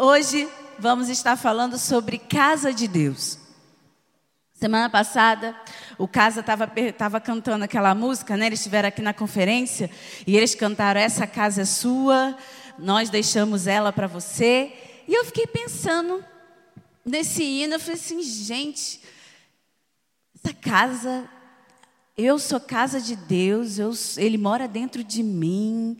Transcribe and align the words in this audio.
Hoje 0.00 0.48
vamos 0.78 1.08
estar 1.08 1.34
falando 1.34 1.76
sobre 1.76 2.18
casa 2.18 2.72
de 2.72 2.86
Deus. 2.86 3.36
Semana 4.54 4.88
passada, 4.88 5.60
o 5.98 6.06
Casa 6.06 6.38
estava 6.38 7.20
cantando 7.20 7.64
aquela 7.64 7.92
música, 7.96 8.36
né? 8.36 8.46
Eles 8.46 8.60
estiveram 8.60 8.90
aqui 8.90 9.02
na 9.02 9.12
conferência 9.12 9.90
e 10.24 10.36
eles 10.36 10.54
cantaram: 10.54 11.00
Essa 11.00 11.26
casa 11.26 11.62
é 11.62 11.64
sua, 11.64 12.38
nós 12.78 13.10
deixamos 13.10 13.66
ela 13.66 13.92
para 13.92 14.06
você. 14.06 14.72
E 15.08 15.12
eu 15.12 15.24
fiquei 15.24 15.48
pensando 15.48 16.24
nesse 17.04 17.42
hino, 17.42 17.74
eu 17.74 17.80
falei 17.80 17.96
assim: 17.96 18.22
gente, 18.22 19.00
essa 20.32 20.54
casa, 20.54 21.28
eu 22.16 22.38
sou 22.38 22.60
casa 22.60 23.00
de 23.00 23.16
Deus, 23.16 23.80
eu, 23.80 23.90
Ele 24.16 24.38
mora 24.38 24.68
dentro 24.68 25.02
de 25.02 25.24
mim. 25.24 25.98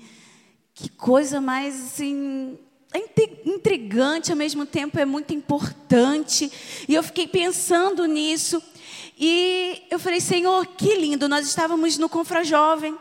Que 0.72 0.88
coisa 0.88 1.40
mais 1.40 1.74
assim 1.74 2.56
é 2.92 2.98
intrigante, 3.44 4.30
ao 4.30 4.36
mesmo 4.36 4.64
tempo 4.64 4.98
é 4.98 5.04
muito 5.04 5.34
importante. 5.34 6.50
E 6.88 6.94
eu 6.94 7.02
fiquei 7.02 7.26
pensando 7.26 8.06
nisso. 8.06 8.62
E 9.18 9.82
eu 9.90 9.98
falei, 9.98 10.20
Senhor, 10.20 10.66
que 10.66 10.94
lindo. 10.94 11.28
Nós 11.28 11.46
estávamos 11.46 11.98
no 11.98 12.08
Confra 12.08 12.42
Jovem, 12.44 12.96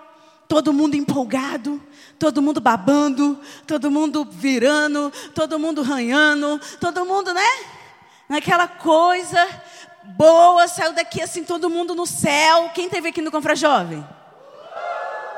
todo 0.47 0.73
mundo 0.73 0.95
empolgado, 0.95 1.81
todo 2.19 2.41
mundo 2.41 2.59
babando, 2.59 3.39
todo 3.65 3.91
mundo 3.91 4.27
virando, 4.29 5.11
todo 5.33 5.59
mundo 5.59 5.81
ranhando, 5.81 6.59
todo 6.79 7.05
mundo, 7.05 7.33
né? 7.33 7.49
Naquela 8.27 8.67
coisa 8.67 9.47
boa, 10.17 10.67
saiu 10.67 10.93
daqui 10.93 11.21
assim, 11.21 11.43
todo 11.43 11.69
mundo 11.69 11.93
no 11.95 12.05
céu. 12.05 12.71
Quem 12.73 12.89
teve 12.89 13.09
aqui 13.09 13.21
no 13.21 13.31
Confra 13.31 13.55
Jovem? 13.55 14.05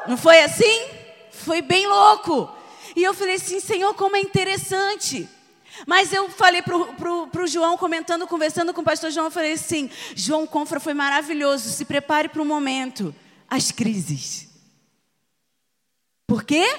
Não 0.07 0.18
foi 0.18 0.41
assim? 0.41 0.88
Foi 1.31 1.62
bem 1.62 1.88
louco. 1.88 2.59
E 2.99 3.03
eu 3.03 3.13
falei 3.13 3.35
assim, 3.35 3.62
Senhor, 3.62 3.94
como 3.94 4.17
é 4.17 4.20
interessante. 4.20 5.26
Mas 5.88 6.12
eu 6.12 6.30
falei 6.30 6.62
para 6.62 7.41
o 7.41 7.48
João, 7.48 7.77
comentando, 7.77 8.27
conversando 8.27 8.73
com 8.73 8.81
o 8.81 8.84
pastor 8.84 9.10
João, 9.10 9.27
eu 9.27 9.32
falei 9.32 9.54
assim: 9.54 9.90
João 10.13 10.46
Confra 10.46 10.82
foi 10.82 10.93
maravilhoso, 10.93 11.70
se 11.70 11.85
prepare 11.85 12.27
para 12.27 12.41
o 12.41 12.46
momento, 12.46 13.15
as 13.49 13.71
crises. 13.71 14.49
Por 16.27 16.43
quê? 16.43 16.77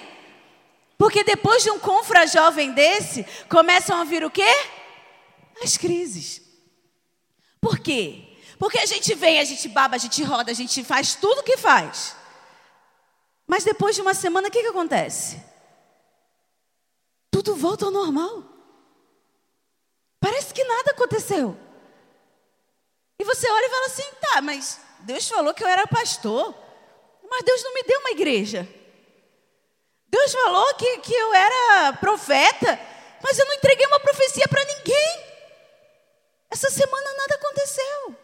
Porque 0.98 1.24
depois 1.24 1.62
de 1.62 1.70
um 1.70 1.78
confra 1.78 2.26
jovem 2.26 2.72
desse, 2.72 3.24
começam 3.48 3.98
a 3.98 4.04
vir 4.04 4.22
o 4.22 4.30
quê? 4.30 4.54
As 5.64 5.78
crises. 5.78 6.42
Por 7.62 7.78
quê? 7.78 8.36
Porque 8.58 8.78
a 8.78 8.84
gente 8.84 9.14
vem, 9.14 9.38
a 9.38 9.44
gente 9.44 9.66
baba, 9.68 9.96
a 9.96 9.98
gente 9.98 10.22
roda, 10.22 10.50
a 10.50 10.54
gente 10.54 10.84
faz 10.84 11.14
tudo 11.14 11.38
o 11.38 11.44
que 11.44 11.56
faz. 11.56 12.14
Mas 13.46 13.64
depois 13.64 13.96
de 13.96 14.02
uma 14.02 14.12
semana, 14.12 14.48
o 14.48 14.50
que, 14.50 14.60
que 14.60 14.68
acontece? 14.68 15.48
Tudo 17.42 17.56
volta 17.56 17.86
ao 17.86 17.90
normal. 17.90 18.44
Parece 20.20 20.52
que 20.52 20.62
nada 20.64 20.90
aconteceu. 20.90 21.56
E 23.18 23.24
você 23.24 23.50
olha 23.50 23.66
e 23.66 23.70
fala 23.70 23.86
assim: 23.86 24.02
tá, 24.20 24.42
mas 24.42 24.80
Deus 25.00 25.26
falou 25.26 25.54
que 25.54 25.64
eu 25.64 25.68
era 25.68 25.86
pastor, 25.86 26.54
mas 27.28 27.42
Deus 27.42 27.62
não 27.62 27.74
me 27.74 27.82
deu 27.82 28.00
uma 28.00 28.10
igreja. 28.10 28.68
Deus 30.06 30.32
falou 30.32 30.74
que, 30.74 30.98
que 30.98 31.14
eu 31.14 31.32
era 31.32 31.92
profeta, 31.94 32.78
mas 33.22 33.38
eu 33.38 33.46
não 33.46 33.54
entreguei 33.54 33.86
uma 33.86 34.00
profecia 34.00 34.46
para 34.48 34.64
ninguém. 34.64 35.30
Essa 36.50 36.68
semana 36.68 37.14
nada 37.14 37.34
aconteceu. 37.36 38.16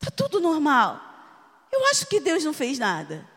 Está 0.00 0.10
tudo 0.10 0.40
normal. 0.40 1.00
Eu 1.70 1.84
acho 1.86 2.06
que 2.06 2.20
Deus 2.20 2.44
não 2.44 2.54
fez 2.54 2.78
nada. 2.78 3.28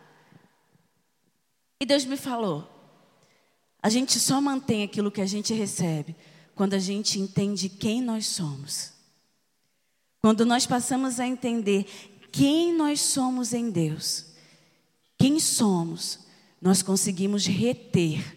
E 1.81 1.85
Deus 1.85 2.05
me 2.05 2.15
falou: 2.15 2.74
a 3.85 3.89
gente 3.89 4.19
só 4.19 4.41
mantém 4.41 4.81
aquilo 4.81 5.11
que 5.11 5.21
a 5.21 5.27
gente 5.27 5.53
recebe 5.53 6.15
quando 6.55 6.73
a 6.73 6.79
gente 6.79 7.19
entende 7.19 7.69
quem 7.69 8.01
nós 8.01 8.25
somos. 8.25 8.91
Quando 10.23 10.43
nós 10.43 10.65
passamos 10.65 11.19
a 11.19 11.27
entender 11.27 11.85
quem 12.31 12.75
nós 12.75 12.99
somos 12.99 13.53
em 13.53 13.69
Deus, 13.69 14.25
quem 15.19 15.39
somos, 15.39 16.17
nós 16.59 16.81
conseguimos 16.81 17.45
reter 17.45 18.35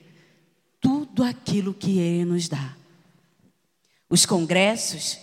tudo 0.82 1.24
aquilo 1.24 1.72
que 1.72 1.98
Ele 1.98 2.26
nos 2.26 2.46
dá. 2.46 2.76
Os 4.06 4.26
congressos, 4.26 5.18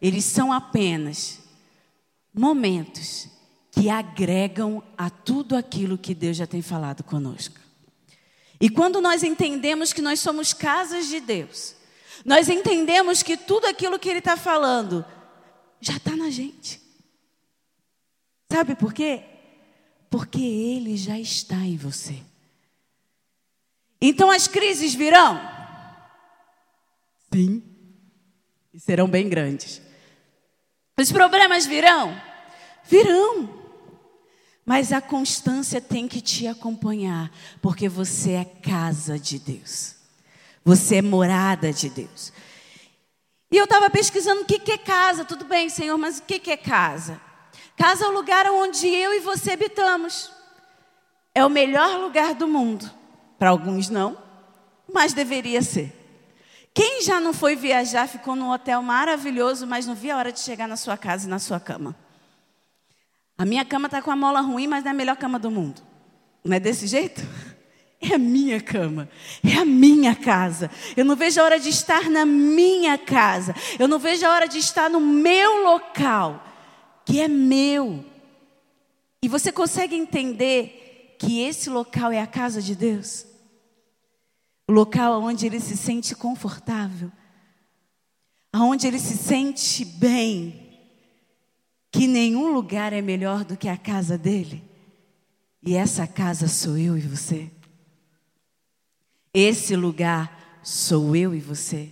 eles 0.00 0.24
são 0.24 0.52
apenas 0.52 1.38
momentos 2.34 3.28
que 3.70 3.88
agregam 3.88 4.82
a 4.98 5.08
tudo 5.08 5.54
aquilo 5.54 5.96
que 5.96 6.16
Deus 6.16 6.36
já 6.36 6.48
tem 6.48 6.62
falado 6.62 7.04
conosco. 7.04 7.61
E 8.62 8.70
quando 8.70 9.00
nós 9.00 9.24
entendemos 9.24 9.92
que 9.92 10.00
nós 10.00 10.20
somos 10.20 10.52
casas 10.52 11.08
de 11.08 11.18
Deus, 11.18 11.74
nós 12.24 12.48
entendemos 12.48 13.20
que 13.20 13.36
tudo 13.36 13.66
aquilo 13.66 13.98
que 13.98 14.08
Ele 14.08 14.20
está 14.20 14.36
falando 14.36 15.04
já 15.80 15.96
está 15.96 16.14
na 16.14 16.30
gente. 16.30 16.80
Sabe 18.48 18.76
por 18.76 18.94
quê? 18.94 19.24
Porque 20.08 20.40
Ele 20.40 20.96
já 20.96 21.18
está 21.18 21.56
em 21.56 21.76
você. 21.76 22.22
Então 24.00 24.30
as 24.30 24.46
crises 24.46 24.94
virão? 24.94 25.40
Sim. 27.34 27.64
E 28.72 28.78
serão 28.78 29.08
bem 29.08 29.28
grandes. 29.28 29.82
Os 30.96 31.10
problemas 31.10 31.66
virão? 31.66 32.16
Virão. 32.84 33.61
Mas 34.64 34.92
a 34.92 35.00
constância 35.00 35.80
tem 35.80 36.06
que 36.06 36.20
te 36.20 36.46
acompanhar, 36.46 37.30
porque 37.60 37.88
você 37.88 38.32
é 38.32 38.44
casa 38.44 39.18
de 39.18 39.38
Deus. 39.38 39.96
Você 40.64 40.96
é 40.96 41.02
morada 41.02 41.72
de 41.72 41.90
Deus. 41.90 42.32
E 43.50 43.56
eu 43.56 43.64
estava 43.64 43.90
pesquisando 43.90 44.42
o 44.42 44.44
que, 44.44 44.58
que 44.58 44.72
é 44.72 44.78
casa. 44.78 45.24
Tudo 45.24 45.44
bem, 45.44 45.68
Senhor, 45.68 45.98
mas 45.98 46.18
o 46.18 46.22
que, 46.22 46.38
que 46.38 46.50
é 46.50 46.56
casa? 46.56 47.20
Casa 47.76 48.04
é 48.04 48.08
o 48.08 48.12
lugar 48.12 48.46
onde 48.46 48.86
eu 48.86 49.12
e 49.12 49.20
você 49.20 49.52
habitamos. 49.52 50.30
É 51.34 51.44
o 51.44 51.50
melhor 51.50 51.98
lugar 51.98 52.34
do 52.34 52.46
mundo. 52.46 52.90
Para 53.38 53.50
alguns 53.50 53.88
não, 53.88 54.16
mas 54.92 55.12
deveria 55.12 55.62
ser. 55.62 55.98
Quem 56.72 57.02
já 57.02 57.20
não 57.20 57.34
foi 57.34 57.56
viajar, 57.56 58.06
ficou 58.06 58.36
num 58.36 58.50
hotel 58.50 58.80
maravilhoso, 58.82 59.66
mas 59.66 59.86
não 59.86 59.94
via 59.94 60.14
a 60.14 60.18
hora 60.18 60.32
de 60.32 60.40
chegar 60.40 60.68
na 60.68 60.76
sua 60.76 60.96
casa 60.96 61.26
e 61.26 61.30
na 61.30 61.38
sua 61.38 61.58
cama? 61.58 61.94
A 63.42 63.44
minha 63.44 63.64
cama 63.64 63.86
está 63.86 64.00
com 64.00 64.12
a 64.12 64.14
mola 64.14 64.40
ruim, 64.40 64.68
mas 64.68 64.84
não 64.84 64.90
é 64.90 64.94
a 64.94 64.96
melhor 64.96 65.16
cama 65.16 65.36
do 65.36 65.50
mundo. 65.50 65.82
Não 66.44 66.54
é 66.54 66.60
desse 66.60 66.86
jeito? 66.86 67.20
É 68.04 68.16
a 68.16 68.18
minha 68.18 68.60
cama, 68.60 69.08
é 69.44 69.54
a 69.58 69.64
minha 69.64 70.12
casa. 70.12 70.68
Eu 70.96 71.04
não 71.04 71.14
vejo 71.14 71.40
a 71.40 71.44
hora 71.44 71.60
de 71.60 71.68
estar 71.68 72.10
na 72.10 72.26
minha 72.26 72.98
casa. 72.98 73.54
Eu 73.78 73.86
não 73.86 73.96
vejo 73.96 74.26
a 74.26 74.28
hora 74.28 74.48
de 74.48 74.58
estar 74.58 74.90
no 74.90 75.00
meu 75.00 75.62
local, 75.62 76.44
que 77.04 77.20
é 77.20 77.28
meu. 77.28 78.04
E 79.22 79.28
você 79.28 79.52
consegue 79.52 79.94
entender 79.94 81.16
que 81.16 81.42
esse 81.42 81.70
local 81.70 82.10
é 82.10 82.20
a 82.20 82.26
casa 82.26 82.60
de 82.60 82.74
Deus? 82.74 83.24
O 84.68 84.72
local 84.72 85.22
onde 85.22 85.46
ele 85.46 85.60
se 85.60 85.76
sente 85.76 86.12
confortável, 86.16 87.12
onde 88.52 88.88
ele 88.88 88.98
se 88.98 89.16
sente 89.16 89.84
bem 89.84 90.71
que 91.92 92.08
nenhum 92.08 92.50
lugar 92.52 92.94
é 92.94 93.02
melhor 93.02 93.44
do 93.44 93.56
que 93.56 93.68
a 93.68 93.76
casa 93.76 94.16
dele. 94.16 94.64
E 95.62 95.76
essa 95.76 96.06
casa 96.06 96.48
sou 96.48 96.76
eu 96.78 96.96
e 96.96 97.02
você. 97.02 97.50
Esse 99.32 99.76
lugar 99.76 100.60
sou 100.62 101.14
eu 101.14 101.34
e 101.34 101.40
você. 101.40 101.90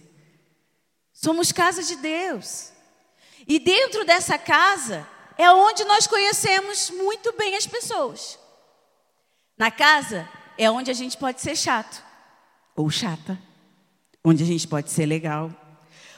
Somos 1.12 1.52
casa 1.52 1.82
de 1.82 1.96
Deus. 1.96 2.72
E 3.46 3.58
dentro 3.58 4.04
dessa 4.06 4.38
casa 4.38 5.06
é 5.36 5.50
onde 5.52 5.84
nós 5.84 6.06
conhecemos 6.06 6.90
muito 6.90 7.34
bem 7.36 7.54
as 7.54 7.66
pessoas. 7.66 8.38
Na 9.56 9.70
casa 9.70 10.26
é 10.56 10.70
onde 10.70 10.90
a 10.90 10.94
gente 10.94 11.18
pode 11.18 11.42
ser 11.42 11.56
chato 11.56 12.02
ou 12.74 12.88
chata, 12.88 13.38
onde 14.24 14.42
a 14.42 14.46
gente 14.46 14.66
pode 14.66 14.90
ser 14.90 15.04
legal, 15.04 15.50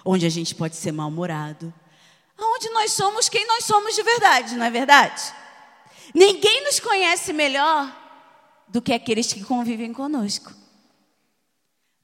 onde 0.04 0.24
a 0.24 0.28
gente 0.28 0.54
pode 0.54 0.76
ser 0.76 0.92
mal-humorado, 0.92 1.74
onde 2.42 2.68
nós 2.70 2.92
somos 2.92 3.28
quem 3.28 3.46
nós 3.46 3.64
somos 3.64 3.94
de 3.94 4.02
verdade, 4.02 4.56
não 4.56 4.64
é 4.64 4.70
verdade? 4.70 5.34
Ninguém 6.14 6.64
nos 6.64 6.80
conhece 6.80 7.32
melhor 7.32 7.90
do 8.68 8.80
que 8.82 8.92
aqueles 8.92 9.32
que 9.32 9.44
convivem 9.44 9.92
conosco. 9.92 10.52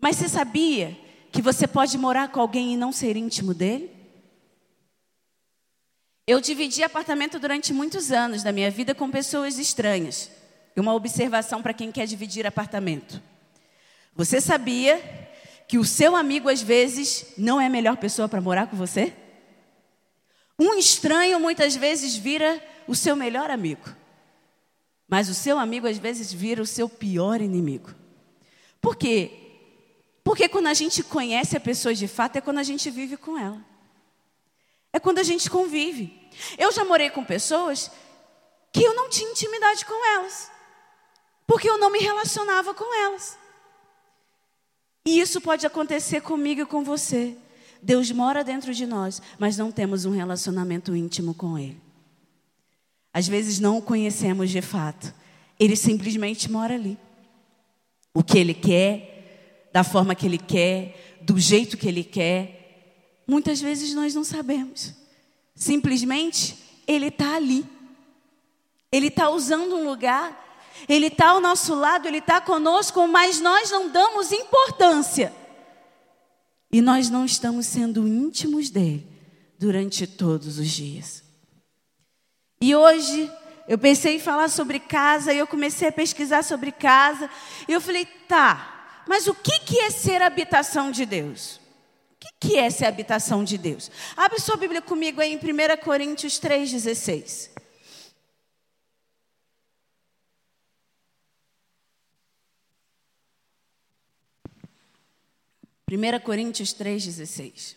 Mas 0.00 0.16
você 0.16 0.28
sabia 0.28 0.96
que 1.32 1.42
você 1.42 1.66
pode 1.66 1.96
morar 1.98 2.28
com 2.28 2.40
alguém 2.40 2.74
e 2.74 2.76
não 2.76 2.92
ser 2.92 3.16
íntimo 3.16 3.52
dele? 3.52 3.90
Eu 6.26 6.40
dividi 6.40 6.82
apartamento 6.82 7.38
durante 7.38 7.72
muitos 7.72 8.12
anos 8.12 8.42
da 8.42 8.52
minha 8.52 8.70
vida 8.70 8.94
com 8.94 9.10
pessoas 9.10 9.58
estranhas. 9.58 10.30
Uma 10.76 10.94
observação 10.94 11.60
para 11.60 11.74
quem 11.74 11.90
quer 11.90 12.06
dividir 12.06 12.46
apartamento. 12.46 13.20
Você 14.14 14.40
sabia 14.40 15.00
que 15.66 15.76
o 15.78 15.84
seu 15.84 16.14
amigo 16.14 16.48
às 16.48 16.62
vezes 16.62 17.32
não 17.36 17.60
é 17.60 17.66
a 17.66 17.70
melhor 17.70 17.96
pessoa 17.96 18.28
para 18.28 18.40
morar 18.40 18.68
com 18.68 18.76
você? 18.76 19.12
Um 20.58 20.74
estranho 20.74 21.38
muitas 21.38 21.76
vezes 21.76 22.16
vira 22.16 22.62
o 22.86 22.94
seu 22.94 23.14
melhor 23.14 23.50
amigo, 23.50 23.88
mas 25.06 25.28
o 25.28 25.34
seu 25.34 25.58
amigo 25.58 25.86
às 25.86 25.98
vezes 25.98 26.32
vira 26.32 26.60
o 26.60 26.66
seu 26.66 26.88
pior 26.88 27.40
inimigo. 27.40 27.94
Por 28.80 28.96
quê? 28.96 29.30
Porque 30.24 30.48
quando 30.48 30.66
a 30.66 30.74
gente 30.74 31.02
conhece 31.02 31.56
a 31.56 31.60
pessoa 31.60 31.94
de 31.94 32.08
fato 32.08 32.36
é 32.36 32.40
quando 32.40 32.58
a 32.58 32.62
gente 32.62 32.90
vive 32.90 33.16
com 33.16 33.38
ela. 33.38 33.64
É 34.92 34.98
quando 34.98 35.18
a 35.18 35.22
gente 35.22 35.48
convive. 35.48 36.28
Eu 36.56 36.72
já 36.72 36.84
morei 36.84 37.10
com 37.10 37.24
pessoas 37.24 37.90
que 38.72 38.82
eu 38.82 38.94
não 38.94 39.08
tinha 39.08 39.30
intimidade 39.30 39.84
com 39.84 40.06
elas. 40.14 40.50
Porque 41.46 41.68
eu 41.68 41.78
não 41.78 41.90
me 41.90 41.98
relacionava 41.98 42.74
com 42.74 42.94
elas. 43.04 43.38
E 45.06 45.18
isso 45.18 45.40
pode 45.40 45.66
acontecer 45.66 46.20
comigo 46.20 46.60
e 46.60 46.66
com 46.66 46.84
você. 46.84 47.36
Deus 47.82 48.10
mora 48.10 48.42
dentro 48.42 48.74
de 48.74 48.86
nós, 48.86 49.22
mas 49.38 49.56
não 49.56 49.70
temos 49.70 50.04
um 50.04 50.10
relacionamento 50.10 50.94
íntimo 50.94 51.34
com 51.34 51.58
Ele. 51.58 51.80
Às 53.12 53.26
vezes 53.26 53.58
não 53.58 53.78
o 53.78 53.82
conhecemos 53.82 54.50
de 54.50 54.60
fato. 54.60 55.14
Ele 55.58 55.74
simplesmente 55.74 56.50
mora 56.50 56.74
ali. 56.74 56.98
O 58.14 58.22
que 58.22 58.38
Ele 58.38 58.54
quer, 58.54 59.70
da 59.72 59.82
forma 59.82 60.14
que 60.14 60.26
Ele 60.26 60.38
quer, 60.38 61.18
do 61.20 61.38
jeito 61.38 61.76
que 61.76 61.88
Ele 61.88 62.04
quer, 62.04 63.22
muitas 63.26 63.60
vezes 63.60 63.94
nós 63.94 64.14
não 64.14 64.24
sabemos. 64.24 64.94
Simplesmente 65.54 66.56
Ele 66.86 67.06
está 67.06 67.34
ali. 67.34 67.64
Ele 68.90 69.08
está 69.08 69.28
usando 69.30 69.76
um 69.76 69.84
lugar, 69.84 70.64
Ele 70.88 71.08
está 71.08 71.30
ao 71.30 71.40
nosso 71.40 71.74
lado, 71.74 72.08
Ele 72.08 72.18
está 72.18 72.40
conosco, 72.40 73.06
mas 73.06 73.40
nós 73.40 73.70
não 73.70 73.90
damos 73.90 74.32
importância. 74.32 75.32
E 76.70 76.80
nós 76.80 77.08
não 77.08 77.24
estamos 77.24 77.66
sendo 77.66 78.06
íntimos 78.06 78.70
dele 78.70 79.06
durante 79.58 80.06
todos 80.06 80.58
os 80.58 80.68
dias. 80.68 81.22
E 82.60 82.74
hoje 82.74 83.30
eu 83.66 83.78
pensei 83.78 84.16
em 84.16 84.20
falar 84.20 84.48
sobre 84.48 84.78
casa 84.78 85.32
e 85.32 85.38
eu 85.38 85.46
comecei 85.46 85.88
a 85.88 85.92
pesquisar 85.92 86.42
sobre 86.42 86.72
casa. 86.72 87.30
E 87.66 87.72
eu 87.72 87.80
falei, 87.80 88.06
tá, 88.26 89.04
mas 89.06 89.26
o 89.26 89.34
que, 89.34 89.60
que 89.60 89.78
é 89.78 89.90
ser 89.90 90.22
habitação 90.22 90.90
de 90.90 91.06
Deus? 91.06 91.60
O 92.12 92.18
que, 92.18 92.48
que 92.48 92.56
é 92.56 92.68
ser 92.68 92.86
habitação 92.86 93.44
de 93.44 93.56
Deus? 93.56 93.90
Abre 94.16 94.40
sua 94.40 94.56
Bíblia 94.56 94.82
comigo 94.82 95.20
aí 95.20 95.32
em 95.32 95.36
1 95.36 95.82
Coríntios 95.82 96.40
3,16. 96.40 97.57
1 105.90 106.20
Coríntios 106.20 106.74
3,16. 106.74 107.76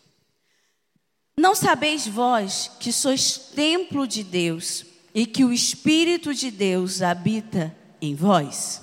Não 1.37 1.55
sabeis 1.55 2.05
vós 2.05 2.69
que 2.79 2.91
sois 2.91 3.37
templo 3.37 4.05
de 4.05 4.23
Deus 4.23 4.85
e 5.13 5.25
que 5.25 5.45
o 5.45 5.53
Espírito 5.53 6.33
de 6.33 6.51
Deus 6.51 7.01
habita 7.01 7.75
em 8.01 8.13
vós? 8.13 8.81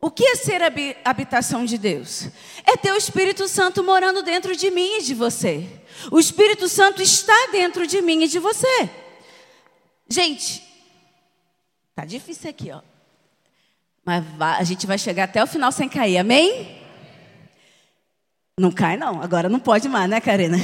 O 0.00 0.10
que 0.10 0.24
é 0.24 0.36
ser 0.36 0.60
habitação 1.04 1.64
de 1.64 1.78
Deus? 1.78 2.28
É 2.64 2.76
ter 2.76 2.92
o 2.92 2.96
Espírito 2.96 3.48
Santo 3.48 3.82
morando 3.82 4.22
dentro 4.22 4.54
de 4.54 4.70
mim 4.70 4.98
e 4.98 5.02
de 5.02 5.14
você. 5.14 5.66
O 6.10 6.18
Espírito 6.18 6.68
Santo 6.68 7.00
está 7.00 7.48
dentro 7.50 7.86
de 7.86 8.02
mim 8.02 8.22
e 8.22 8.28
de 8.28 8.38
você. 8.38 8.90
Gente, 10.08 10.62
tá 11.94 12.04
difícil 12.04 12.50
aqui, 12.50 12.70
ó. 12.70 12.82
Mas 14.04 14.24
a 14.40 14.62
gente 14.62 14.86
vai 14.86 14.98
chegar 14.98 15.24
até 15.24 15.42
o 15.42 15.46
final 15.46 15.72
sem 15.72 15.88
cair, 15.88 16.18
amém? 16.18 16.75
Não 18.58 18.70
cai, 18.70 18.96
não. 18.96 19.20
Agora 19.20 19.50
não 19.50 19.60
pode 19.60 19.86
mais, 19.86 20.08
né, 20.08 20.18
Karina? 20.18 20.56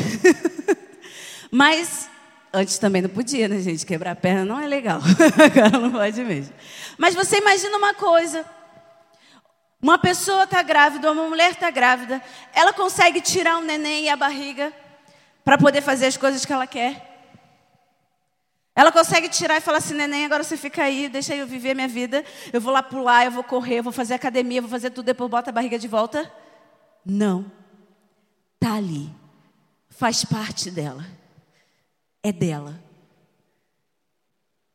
Mas 1.53 2.09
antes 2.51 2.79
também 2.79 3.03
não 3.03 3.11
podia, 3.11 3.47
né, 3.49 3.59
gente? 3.59 3.85
Quebrar 3.85 4.13
a 4.13 4.17
perna 4.17 4.47
não 4.47 4.59
é 4.59 4.67
legal. 4.67 4.99
Agora 5.45 5.79
não 5.79 5.93
pode 5.93 6.25
mesmo. 6.25 6.55
Mas 6.97 7.15
você 7.15 7.37
imagina 7.37 7.77
uma 7.77 7.93
coisa. 7.93 8.47
Uma 9.79 9.99
pessoa 9.99 10.45
está 10.45 10.63
grávida, 10.63 11.13
uma 11.13 11.29
mulher 11.29 11.51
está 11.51 11.71
grávida, 11.71 12.23
ela 12.55 12.73
consegue 12.73 13.21
tirar 13.21 13.59
o 13.59 13.63
neném 13.63 14.05
e 14.05 14.09
a 14.09 14.17
barriga 14.17 14.73
para 15.45 15.59
poder 15.59 15.83
fazer 15.83 16.07
as 16.07 16.17
coisas 16.17 16.47
que 16.47 16.53
ela 16.53 16.67
quer. 16.67 17.11
Ela 18.75 18.91
consegue 18.91 19.29
tirar 19.29 19.59
e 19.59 19.61
falar 19.61 19.79
assim, 19.79 19.93
neném, 19.93 20.25
agora 20.25 20.43
você 20.43 20.57
fica 20.57 20.83
aí, 20.83 21.11
deixa 21.11 21.35
eu 21.35 21.47
viver 21.47 21.75
minha 21.75 21.89
vida. 21.89 22.25
Eu 22.55 22.61
vou 22.61 22.73
lá 22.73 22.83
pular, 22.83 23.27
eu 23.27 23.33
vou 23.33 23.45
correr, 23.45 23.81
eu 23.81 23.83
vou 23.83 23.93
fazer 23.93 24.15
academia, 24.15 24.59
eu 24.59 24.63
vou 24.63 24.71
fazer 24.71 24.89
tudo, 24.89 25.05
depois 25.05 25.31
bota 25.31 25.51
a 25.51 25.53
barriga 25.53 25.79
de 25.79 25.89
volta. 25.89 26.33
Não 27.05 27.61
está 28.63 28.75
ali, 28.75 29.11
faz 29.89 30.25
parte 30.25 30.71
dela, 30.71 31.05
é 32.23 32.31
dela. 32.31 32.81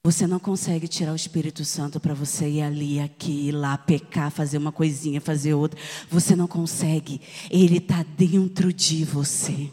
Você 0.04 0.28
não 0.28 0.40
consegue 0.40 0.90
tirar 0.90 1.14
o 1.14 1.16
Espírito 1.16 1.64
Santo 1.64 1.98
para 2.00 2.14
você 2.14 2.50
ir 2.50 2.62
ali, 2.62 3.00
aqui, 3.00 3.48
ir 3.48 3.52
lá, 3.54 3.78
pecar, 3.78 4.30
fazer 4.30 4.58
uma 4.58 4.72
coisinha, 4.72 5.22
fazer 5.22 5.54
outra. 5.54 5.80
Você 6.10 6.36
não 6.36 6.48
consegue. 6.48 7.20
Ele 7.50 7.78
está 7.78 8.06
dentro 8.18 8.72
de 8.72 9.04
você. 9.04 9.70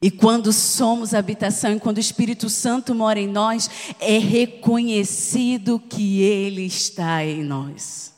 E 0.00 0.10
quando 0.10 0.52
somos 0.52 1.14
habitação 1.14 1.74
e 1.74 1.80
quando 1.80 1.96
o 1.96 2.00
Espírito 2.00 2.50
Santo 2.50 2.94
mora 2.94 3.18
em 3.18 3.26
nós, 3.26 3.70
é 3.98 4.18
reconhecido 4.18 5.78
que 5.78 6.20
Ele 6.20 6.66
está 6.66 7.24
em 7.24 7.42
nós. 7.42 8.14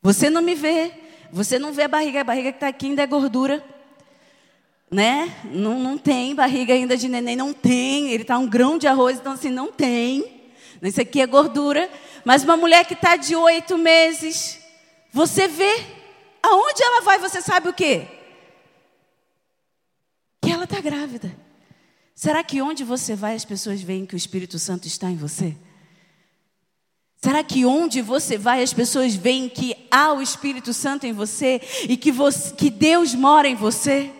Você 0.00 0.30
não 0.30 0.42
me 0.42 0.54
vê, 0.54 0.92
você 1.32 1.58
não 1.58 1.72
vê 1.72 1.82
a 1.82 1.88
barriga, 1.88 2.20
a 2.20 2.24
barriga 2.24 2.52
que 2.52 2.56
está 2.56 2.68
aqui 2.68 2.86
ainda 2.86 3.02
é 3.02 3.06
gordura 3.06 3.73
né? 4.94 5.34
Não, 5.50 5.80
não 5.80 5.98
tem 5.98 6.36
barriga 6.36 6.72
ainda 6.72 6.96
de 6.96 7.08
neném, 7.08 7.34
não 7.34 7.52
tem. 7.52 8.12
Ele 8.12 8.22
está 8.22 8.38
um 8.38 8.46
grão 8.46 8.78
de 8.78 8.86
arroz, 8.86 9.18
então 9.18 9.32
assim, 9.32 9.50
não 9.50 9.72
tem. 9.72 10.52
Isso 10.80 11.00
aqui 11.00 11.20
é 11.20 11.26
gordura. 11.26 11.90
Mas 12.24 12.44
uma 12.44 12.56
mulher 12.56 12.86
que 12.86 12.94
está 12.94 13.16
de 13.16 13.34
oito 13.34 13.76
meses, 13.76 14.60
você 15.12 15.48
vê 15.48 15.84
aonde 16.40 16.80
ela 16.80 17.00
vai, 17.00 17.18
você 17.18 17.42
sabe 17.42 17.68
o 17.68 17.72
quê? 17.72 18.06
Que 20.40 20.52
ela 20.52 20.62
está 20.62 20.80
grávida. 20.80 21.34
Será 22.14 22.44
que 22.44 22.62
onde 22.62 22.84
você 22.84 23.16
vai 23.16 23.34
as 23.34 23.44
pessoas 23.44 23.82
veem 23.82 24.06
que 24.06 24.14
o 24.14 24.16
Espírito 24.16 24.60
Santo 24.60 24.86
está 24.86 25.10
em 25.10 25.16
você? 25.16 25.56
Será 27.20 27.42
que 27.42 27.66
onde 27.66 28.00
você 28.00 28.38
vai 28.38 28.62
as 28.62 28.72
pessoas 28.72 29.16
veem 29.16 29.48
que 29.48 29.74
há 29.90 30.12
o 30.12 30.22
Espírito 30.22 30.72
Santo 30.72 31.04
em 31.04 31.12
você 31.12 31.60
e 31.88 31.96
que, 31.96 32.12
você, 32.12 32.54
que 32.54 32.70
Deus 32.70 33.12
mora 33.12 33.48
em 33.48 33.56
você? 33.56 34.12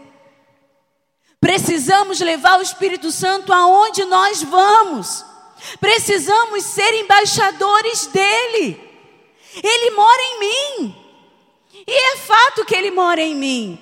Precisamos 1.45 2.21
levar 2.21 2.59
o 2.59 2.63
Espírito 2.63 3.13
Santo 3.13 3.53
aonde 3.53 4.03
nós 4.07 4.43
vamos. 4.43 5.23
Precisamos 5.79 6.65
ser 6.65 6.91
embaixadores 6.95 8.07
dele. 8.07 8.81
Ele 9.63 9.91
mora 9.91 10.23
em 10.23 10.41
mim. 10.41 10.97
E 11.87 12.15
é 12.15 12.17
fato 12.17 12.65
que 12.65 12.75
ele 12.75 12.91
mora 12.91 13.21
em 13.21 13.35
mim. 13.35 13.79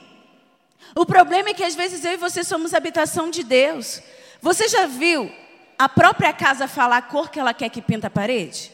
O 0.96 1.06
problema 1.06 1.50
é 1.50 1.54
que 1.54 1.62
às 1.62 1.76
vezes 1.76 2.04
eu 2.04 2.14
e 2.14 2.16
você 2.16 2.42
somos 2.42 2.74
habitação 2.74 3.30
de 3.30 3.44
Deus. 3.44 4.02
Você 4.40 4.66
já 4.66 4.86
viu 4.86 5.32
a 5.78 5.88
própria 5.88 6.32
casa 6.32 6.66
falar 6.66 6.96
a 6.96 7.02
cor 7.02 7.30
que 7.30 7.38
ela 7.38 7.54
quer 7.54 7.68
que 7.68 7.80
pinta 7.80 8.08
a 8.08 8.10
parede? 8.10 8.72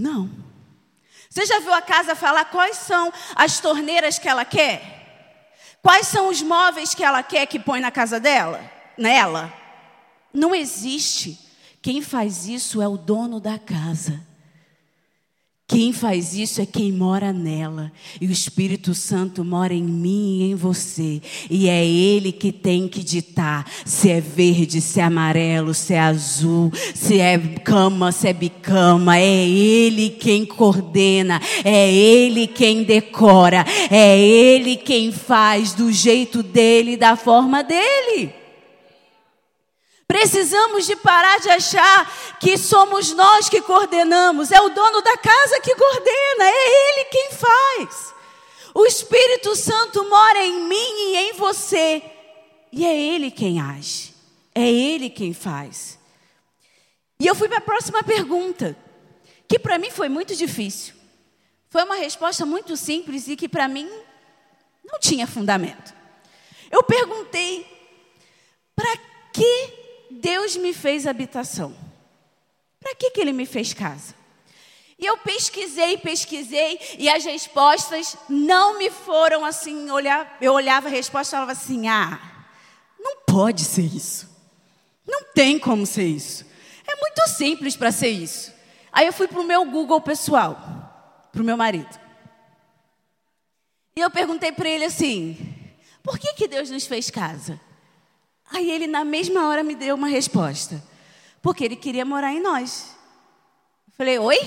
Não. 0.00 0.30
Você 1.28 1.44
já 1.44 1.58
viu 1.58 1.74
a 1.74 1.82
casa 1.82 2.14
falar 2.14 2.44
quais 2.44 2.76
são 2.76 3.12
as 3.34 3.58
torneiras 3.58 4.16
que 4.16 4.28
ela 4.28 4.44
quer? 4.44 5.01
Quais 5.82 6.06
são 6.06 6.28
os 6.28 6.40
móveis 6.40 6.94
que 6.94 7.02
ela 7.02 7.22
quer 7.22 7.44
que 7.46 7.58
põe 7.58 7.80
na 7.80 7.90
casa 7.90 8.20
dela? 8.20 8.60
Nela? 8.96 9.52
Não 10.32 10.54
existe. 10.54 11.38
Quem 11.82 12.00
faz 12.00 12.46
isso 12.46 12.80
é 12.80 12.86
o 12.86 12.96
dono 12.96 13.40
da 13.40 13.58
casa. 13.58 14.31
Quem 15.66 15.90
faz 15.90 16.34
isso 16.34 16.60
é 16.60 16.66
quem 16.66 16.92
mora 16.92 17.32
nela. 17.32 17.90
E 18.20 18.26
o 18.26 18.30
Espírito 18.30 18.94
Santo 18.94 19.42
mora 19.42 19.72
em 19.72 19.82
mim 19.82 20.40
e 20.40 20.50
em 20.50 20.54
você. 20.54 21.22
E 21.48 21.66
é 21.68 21.84
Ele 21.86 22.30
que 22.30 22.52
tem 22.52 22.86
que 22.86 23.02
ditar 23.02 23.66
se 23.84 24.10
é 24.10 24.20
verde, 24.20 24.82
se 24.82 25.00
é 25.00 25.04
amarelo, 25.04 25.72
se 25.72 25.94
é 25.94 26.00
azul, 26.00 26.70
se 26.94 27.18
é 27.20 27.38
cama, 27.38 28.12
se 28.12 28.28
é 28.28 28.32
bicama. 28.34 29.16
É 29.16 29.48
Ele 29.48 30.10
quem 30.10 30.44
coordena. 30.44 31.40
É 31.64 31.90
Ele 31.90 32.46
quem 32.46 32.82
decora. 32.82 33.64
É 33.90 34.18
Ele 34.18 34.76
quem 34.76 35.10
faz 35.10 35.72
do 35.72 35.90
jeito 35.90 36.42
dele, 36.42 36.98
da 36.98 37.16
forma 37.16 37.62
dele. 37.64 38.41
Precisamos 40.12 40.84
de 40.84 40.94
parar 40.94 41.40
de 41.40 41.48
achar 41.48 42.36
que 42.38 42.58
somos 42.58 43.14
nós 43.14 43.48
que 43.48 43.62
coordenamos, 43.62 44.52
é 44.52 44.60
o 44.60 44.68
dono 44.68 45.00
da 45.00 45.16
casa 45.16 45.58
que 45.62 45.74
coordena, 45.74 46.44
é 46.44 46.98
ele 46.98 47.04
quem 47.06 47.30
faz. 47.30 48.14
O 48.74 48.84
Espírito 48.84 49.56
Santo 49.56 50.06
mora 50.10 50.44
em 50.44 50.68
mim 50.68 50.76
e 50.76 51.16
em 51.16 51.32
você, 51.32 52.02
e 52.70 52.84
é 52.84 52.94
ele 52.94 53.30
quem 53.30 53.58
age, 53.58 54.12
é 54.54 54.70
ele 54.70 55.08
quem 55.08 55.32
faz. 55.32 55.98
E 57.18 57.26
eu 57.26 57.34
fui 57.34 57.48
para 57.48 57.56
a 57.56 57.62
próxima 57.62 58.02
pergunta, 58.02 58.76
que 59.48 59.58
para 59.58 59.78
mim 59.78 59.90
foi 59.90 60.10
muito 60.10 60.36
difícil. 60.36 60.92
Foi 61.70 61.84
uma 61.84 61.96
resposta 61.96 62.44
muito 62.44 62.76
simples 62.76 63.28
e 63.28 63.34
que 63.34 63.48
para 63.48 63.66
mim 63.66 63.90
não 64.84 65.00
tinha 65.00 65.26
fundamento. 65.26 65.94
Eu 66.70 66.82
perguntei: 66.82 67.66
para 68.76 68.94
que 69.32 69.81
Deus 70.12 70.56
me 70.56 70.72
fez 70.72 71.06
habitação. 71.06 71.74
Para 72.80 72.94
que, 72.94 73.10
que 73.10 73.20
Ele 73.20 73.32
me 73.32 73.46
fez 73.46 73.72
casa? 73.72 74.14
E 74.98 75.06
eu 75.06 75.18
pesquisei, 75.18 75.96
pesquisei, 75.98 76.78
e 76.98 77.08
as 77.08 77.24
respostas 77.24 78.16
não 78.28 78.78
me 78.78 78.88
foram 78.90 79.44
assim, 79.44 79.90
olhar, 79.90 80.36
eu 80.40 80.52
olhava 80.52 80.86
a 80.86 80.90
resposta 80.90 81.34
e 81.34 81.36
falava 81.36 81.52
assim: 81.52 81.88
"Ah, 81.88 82.20
não 83.00 83.16
pode 83.26 83.64
ser 83.64 83.82
isso. 83.82 84.30
Não 85.04 85.24
tem 85.34 85.58
como 85.58 85.84
ser 85.86 86.06
isso. 86.06 86.46
É 86.86 86.94
muito 86.94 87.26
simples 87.28 87.74
para 87.74 87.90
ser 87.90 88.10
isso". 88.10 88.52
Aí 88.92 89.06
eu 89.06 89.12
fui 89.12 89.26
para 89.26 89.40
o 89.40 89.44
meu 89.44 89.64
Google 89.64 90.00
pessoal, 90.00 91.26
para 91.32 91.42
o 91.42 91.44
meu 91.44 91.56
marido. 91.56 91.98
E 93.96 94.00
eu 94.00 94.10
perguntei 94.10 94.52
para 94.52 94.68
ele 94.68 94.84
assim: 94.84 95.36
"Por 96.02 96.16
que 96.16 96.34
que 96.34 96.46
Deus 96.46 96.70
nos 96.70 96.86
fez 96.86 97.10
casa?" 97.10 97.58
Aí 98.52 98.70
ele 98.70 98.86
na 98.86 99.04
mesma 99.04 99.48
hora 99.48 99.62
me 99.62 99.74
deu 99.74 99.94
uma 99.94 100.08
resposta: 100.08 100.82
"Porque 101.40 101.64
ele 101.64 101.76
queria 101.76 102.04
morar 102.04 102.32
em 102.32 102.40
nós". 102.40 102.94
Eu 103.88 103.94
falei: 103.96 104.18
"Oi?" 104.18 104.38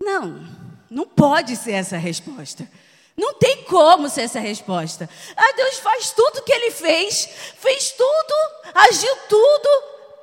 Não, 0.00 0.46
não 0.90 1.06
pode 1.06 1.56
ser 1.56 1.72
essa 1.72 1.96
a 1.96 1.98
resposta. 1.98 2.68
Não 3.16 3.34
tem 3.34 3.64
como 3.64 4.08
ser 4.08 4.22
essa 4.22 4.38
resposta. 4.38 5.08
Ah, 5.34 5.52
Deus 5.56 5.78
faz 5.78 6.12
tudo 6.12 6.42
que 6.42 6.52
ele 6.52 6.70
fez, 6.70 7.26
fez 7.56 7.92
tudo, 7.92 8.34
agiu 8.74 9.16
tudo, 9.28 9.68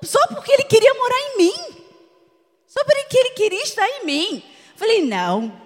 só 0.03 0.19
porque 0.27 0.51
ele 0.51 0.63
queria 0.63 0.93
morar 0.93 1.19
em 1.19 1.37
mim. 1.37 1.83
Só 2.67 2.83
porque 2.83 3.17
ele 3.17 3.29
queria 3.31 3.63
estar 3.63 3.87
em 3.87 4.05
mim. 4.05 4.43
Falei, 4.75 5.03
não. 5.03 5.59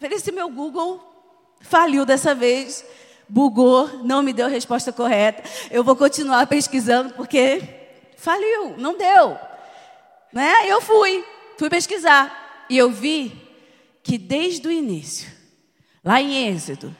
Falei, 0.00 0.16
esse 0.16 0.32
meu 0.32 0.48
Google 0.48 1.00
faliu 1.60 2.04
dessa 2.04 2.34
vez, 2.34 2.84
bugou, 3.28 4.04
não 4.04 4.22
me 4.22 4.32
deu 4.32 4.46
a 4.46 4.50
resposta 4.50 4.92
correta. 4.92 5.42
Eu 5.70 5.82
vou 5.82 5.96
continuar 5.96 6.46
pesquisando 6.46 7.14
porque 7.14 7.62
faliu, 8.16 8.76
não 8.78 8.96
deu. 8.96 9.38
Né? 10.32 10.52
Eu 10.66 10.80
fui, 10.80 11.24
fui 11.58 11.68
pesquisar 11.68 12.66
e 12.68 12.76
eu 12.78 12.90
vi 12.90 13.32
que 14.02 14.18
desde 14.18 14.66
o 14.66 14.72
início, 14.72 15.30
lá 16.04 16.20
em 16.20 16.48
Êxodo, 16.48 16.94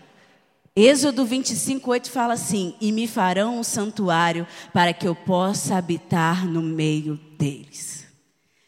Êxodo 0.75 1.27
25, 1.27 1.91
8 1.91 2.11
fala 2.11 2.35
assim: 2.35 2.75
E 2.81 2.93
me 2.93 3.07
farão 3.07 3.59
um 3.59 3.63
santuário 3.63 4.47
para 4.73 4.95
que 4.95 5.07
eu 5.07 5.15
possa 5.15 5.77
habitar 5.77 6.47
no 6.47 6.63
meio 6.63 7.21
deles. 7.39 8.07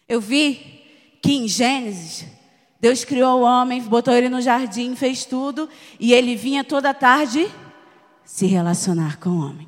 Eu 0.07 0.21
vi 0.21 0.83
que 1.23 1.33
em 1.33 1.49
Gênesis, 1.49 2.27
Deus 2.85 3.03
criou 3.03 3.41
o 3.41 3.43
homem, 3.45 3.81
botou 3.81 4.13
ele 4.13 4.29
no 4.29 4.43
jardim, 4.43 4.95
fez 4.95 5.25
tudo, 5.25 5.71
e 5.99 6.13
ele 6.13 6.37
vinha 6.37 6.63
toda 6.63 6.93
tarde 6.93 7.51
se 8.27 8.45
relacionar 8.45 9.19
com 9.19 9.31
o 9.31 9.39
homem. 9.39 9.67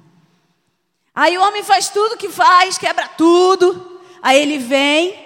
Aí 1.14 1.38
o 1.38 1.42
homem 1.42 1.62
faz 1.62 1.88
tudo 1.88 2.18
que 2.18 2.28
faz, 2.28 2.76
quebra 2.76 3.08
tudo. 3.08 4.02
Aí 4.20 4.38
ele 4.38 4.58
vem 4.58 5.18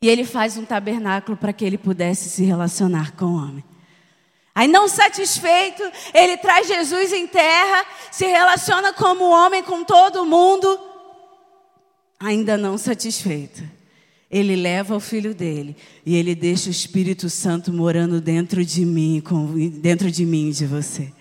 e 0.00 0.08
ele 0.08 0.24
faz 0.24 0.56
um 0.56 0.64
tabernáculo 0.64 1.36
para 1.36 1.52
que 1.52 1.64
ele 1.64 1.76
pudesse 1.76 2.28
se 2.28 2.44
relacionar 2.44 3.16
com 3.16 3.24
o 3.24 3.36
homem. 3.36 3.64
Aí, 4.54 4.68
não 4.68 4.86
satisfeito, 4.86 5.82
ele 6.14 6.36
traz 6.36 6.68
Jesus 6.68 7.12
em 7.12 7.26
terra, 7.26 7.84
se 8.12 8.26
relaciona 8.26 8.92
como 8.92 9.28
homem 9.28 9.64
com 9.64 9.82
todo 9.82 10.24
mundo. 10.24 10.78
Ainda 12.20 12.56
não 12.56 12.78
satisfeito, 12.78 13.77
ele 14.30 14.56
leva 14.56 14.94
o 14.94 15.00
filho 15.00 15.34
dele 15.34 15.74
e 16.04 16.14
ele 16.16 16.34
deixa 16.34 16.68
o 16.68 16.72
Espírito 16.72 17.30
Santo 17.30 17.72
morando 17.72 18.20
dentro 18.20 18.64
de 18.64 18.84
mim, 18.84 19.22
dentro 19.80 20.10
de 20.10 20.26
mim 20.26 20.50
e 20.50 20.52
de 20.52 20.66
você. 20.66 21.12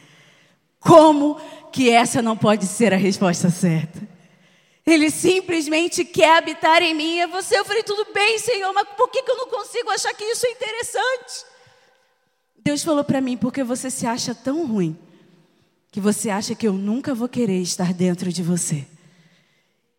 Como 0.79 1.39
que 1.71 1.89
essa 1.89 2.21
não 2.21 2.35
pode 2.35 2.65
ser 2.65 2.93
a 2.93 2.97
resposta 2.97 3.49
certa? 3.49 4.01
Ele 4.85 5.09
simplesmente 5.09 6.03
quer 6.03 6.37
habitar 6.37 6.81
em 6.81 6.93
mim. 6.93 7.19
E 7.19 7.27
você, 7.27 7.57
eu 7.57 7.65
falei, 7.65 7.83
tudo 7.83 8.07
bem, 8.13 8.39
Senhor, 8.39 8.73
mas 8.73 8.87
por 8.97 9.09
que, 9.09 9.23
que 9.23 9.31
eu 9.31 9.37
não 9.37 9.47
consigo 9.47 9.89
achar 9.89 10.13
que 10.13 10.23
isso 10.23 10.45
é 10.45 10.51
interessante? 10.51 11.45
Deus 12.63 12.83
falou 12.83 13.03
para 13.03 13.21
mim, 13.21 13.37
porque 13.37 13.63
você 13.63 13.89
se 13.89 14.05
acha 14.05 14.35
tão 14.35 14.65
ruim, 14.65 14.97
que 15.91 15.99
você 15.99 16.29
acha 16.29 16.55
que 16.55 16.67
eu 16.67 16.73
nunca 16.73 17.13
vou 17.13 17.27
querer 17.27 17.61
estar 17.61 17.93
dentro 17.93 18.31
de 18.31 18.43
você. 18.43 18.85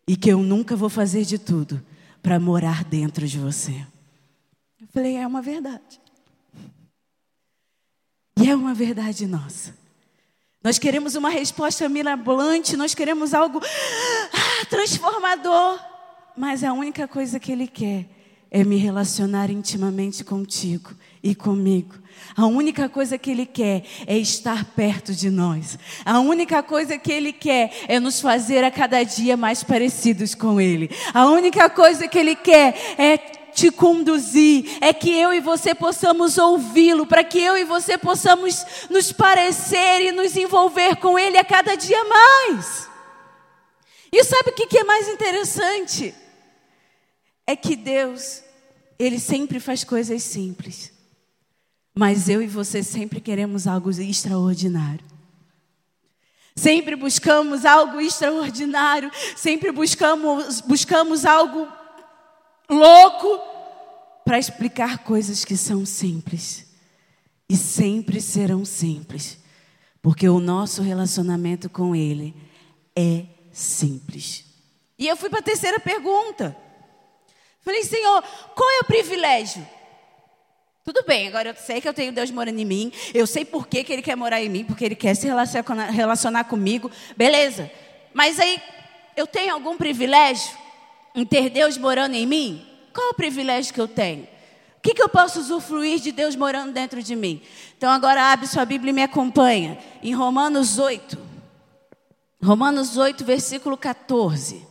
E 0.07 0.15
que 0.15 0.29
eu 0.31 0.39
nunca 0.39 0.75
vou 0.75 0.89
fazer 0.89 1.23
de 1.23 1.37
tudo 1.37 1.83
para 2.21 2.39
morar 2.39 2.83
dentro 2.83 3.27
de 3.27 3.37
você. 3.37 3.85
Eu 4.79 4.87
falei, 4.93 5.17
é 5.17 5.25
uma 5.25 5.41
verdade. 5.41 5.99
E 8.37 8.49
é 8.49 8.55
uma 8.55 8.73
verdade 8.73 9.27
nossa. 9.27 9.77
Nós 10.63 10.77
queremos 10.77 11.15
uma 11.15 11.29
resposta 11.29 11.87
mirabolante, 11.87 12.75
nós 12.75 12.93
queremos 12.93 13.33
algo 13.33 13.59
ah, 13.61 14.65
transformador. 14.69 15.79
Mas 16.35 16.63
a 16.63 16.73
única 16.73 17.07
coisa 17.07 17.39
que 17.39 17.51
Ele 17.51 17.67
quer 17.67 18.05
é 18.51 18.63
me 18.63 18.77
relacionar 18.77 19.49
intimamente 19.49 20.23
contigo 20.23 20.91
e 21.21 21.35
comigo. 21.35 21.95
A 22.35 22.45
única 22.45 22.87
coisa 22.87 23.17
que 23.17 23.31
Ele 23.31 23.45
quer 23.45 23.83
é 24.07 24.17
estar 24.17 24.65
perto 24.65 25.13
de 25.13 25.29
nós. 25.29 25.77
A 26.05 26.19
única 26.19 26.63
coisa 26.63 26.97
que 26.97 27.11
Ele 27.11 27.33
quer 27.33 27.71
é 27.87 27.99
nos 27.99 28.21
fazer 28.21 28.63
a 28.63 28.71
cada 28.71 29.03
dia 29.03 29.35
mais 29.35 29.63
parecidos 29.63 30.35
com 30.35 30.59
Ele. 30.59 30.89
A 31.13 31.25
única 31.25 31.69
coisa 31.69 32.07
que 32.07 32.17
Ele 32.17 32.35
quer 32.35 32.75
é 32.97 33.17
te 33.49 33.71
conduzir, 33.71 34.77
é 34.79 34.93
que 34.93 35.11
eu 35.11 35.33
e 35.33 35.39
você 35.39 35.75
possamos 35.75 36.37
ouvi-lo, 36.37 37.05
para 37.05 37.23
que 37.23 37.39
eu 37.39 37.57
e 37.57 37.65
você 37.65 37.97
possamos 37.97 38.65
nos 38.89 39.11
parecer 39.11 40.01
e 40.01 40.11
nos 40.11 40.37
envolver 40.37 40.95
com 40.97 41.17
Ele 41.19 41.37
a 41.37 41.43
cada 41.43 41.75
dia 41.75 42.03
mais. 42.05 42.87
E 44.11 44.23
sabe 44.23 44.51
o 44.51 44.53
que 44.53 44.77
é 44.77 44.83
mais 44.83 45.07
interessante? 45.07 46.15
É 47.45 47.55
que 47.55 47.75
Deus, 47.75 48.43
Ele 48.97 49.19
sempre 49.19 49.59
faz 49.59 49.83
coisas 49.83 50.23
simples, 50.23 50.91
mas 51.95 52.29
eu 52.29 52.41
e 52.41 52.47
você 52.47 52.83
sempre 52.83 53.19
queremos 53.19 53.67
algo 53.67 53.89
extraordinário. 53.89 55.05
Sempre 56.55 56.95
buscamos 56.95 57.65
algo 57.65 58.01
extraordinário, 58.01 59.09
sempre 59.35 59.71
buscamos, 59.71 60.61
buscamos 60.61 61.25
algo 61.25 61.67
louco 62.69 63.39
para 64.25 64.37
explicar 64.37 64.99
coisas 64.99 65.45
que 65.45 65.55
são 65.55 65.85
simples 65.85 66.67
e 67.49 67.55
sempre 67.55 68.21
serão 68.21 68.63
simples, 68.65 69.39
porque 70.01 70.27
o 70.27 70.39
nosso 70.39 70.81
relacionamento 70.81 71.69
com 71.69 71.95
Ele 71.95 72.35
é 72.95 73.25
simples. 73.51 74.45
E 74.97 75.07
eu 75.07 75.15
fui 75.15 75.29
para 75.29 75.39
a 75.39 75.43
terceira 75.43 75.79
pergunta. 75.79 76.55
Falei, 77.61 77.83
Senhor, 77.83 78.21
qual 78.53 78.69
é 78.69 78.79
o 78.81 78.85
privilégio? 78.85 79.65
Tudo 80.83 81.03
bem, 81.05 81.27
agora 81.27 81.49
eu 81.49 81.55
sei 81.55 81.81
que 81.81 81.87
eu 81.87 81.93
tenho 81.93 82.11
Deus 82.11 82.31
morando 82.31 82.59
em 82.59 82.65
mim, 82.65 82.91
eu 83.13 83.27
sei 83.27 83.45
por 83.45 83.67
que, 83.67 83.83
que 83.83 83.93
Ele 83.93 84.01
quer 84.01 84.15
morar 84.15 84.41
em 84.41 84.49
mim, 84.49 84.63
porque 84.63 84.83
Ele 84.83 84.95
quer 84.95 85.15
se 85.15 85.27
relacionar, 85.27 85.89
relacionar 85.89 86.43
comigo, 86.45 86.89
beleza. 87.15 87.69
Mas 88.13 88.39
aí, 88.39 88.59
eu 89.15 89.27
tenho 89.27 89.53
algum 89.53 89.77
privilégio? 89.77 90.57
em 91.15 91.25
ter 91.25 91.49
Deus 91.49 91.77
morando 91.77 92.15
em 92.15 92.25
mim? 92.25 92.65
Qual 92.93 93.11
o 93.11 93.13
privilégio 93.13 93.73
que 93.73 93.81
eu 93.81 93.87
tenho? 93.87 94.23
O 94.77 94.81
que, 94.81 94.93
que 94.93 95.01
eu 95.01 95.09
posso 95.09 95.39
usufruir 95.39 95.99
de 95.99 96.11
Deus 96.11 96.35
morando 96.35 96.71
dentro 96.71 97.03
de 97.03 97.15
mim? 97.15 97.41
Então 97.77 97.91
agora 97.91 98.31
abre 98.31 98.47
sua 98.47 98.63
Bíblia 98.63 98.91
e 98.91 98.93
me 98.93 99.03
acompanha. 99.03 99.77
Em 100.01 100.13
Romanos 100.13 100.79
8. 100.79 101.17
Romanos 102.41 102.95
8, 102.95 103.25
versículo 103.25 103.75
14. 103.75 104.65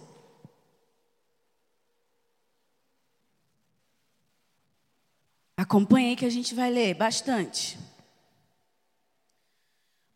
Acompanhe 5.58 6.10
aí 6.10 6.16
que 6.16 6.24
a 6.24 6.30
gente 6.30 6.54
vai 6.54 6.70
ler 6.70 6.94
bastante. 6.94 7.76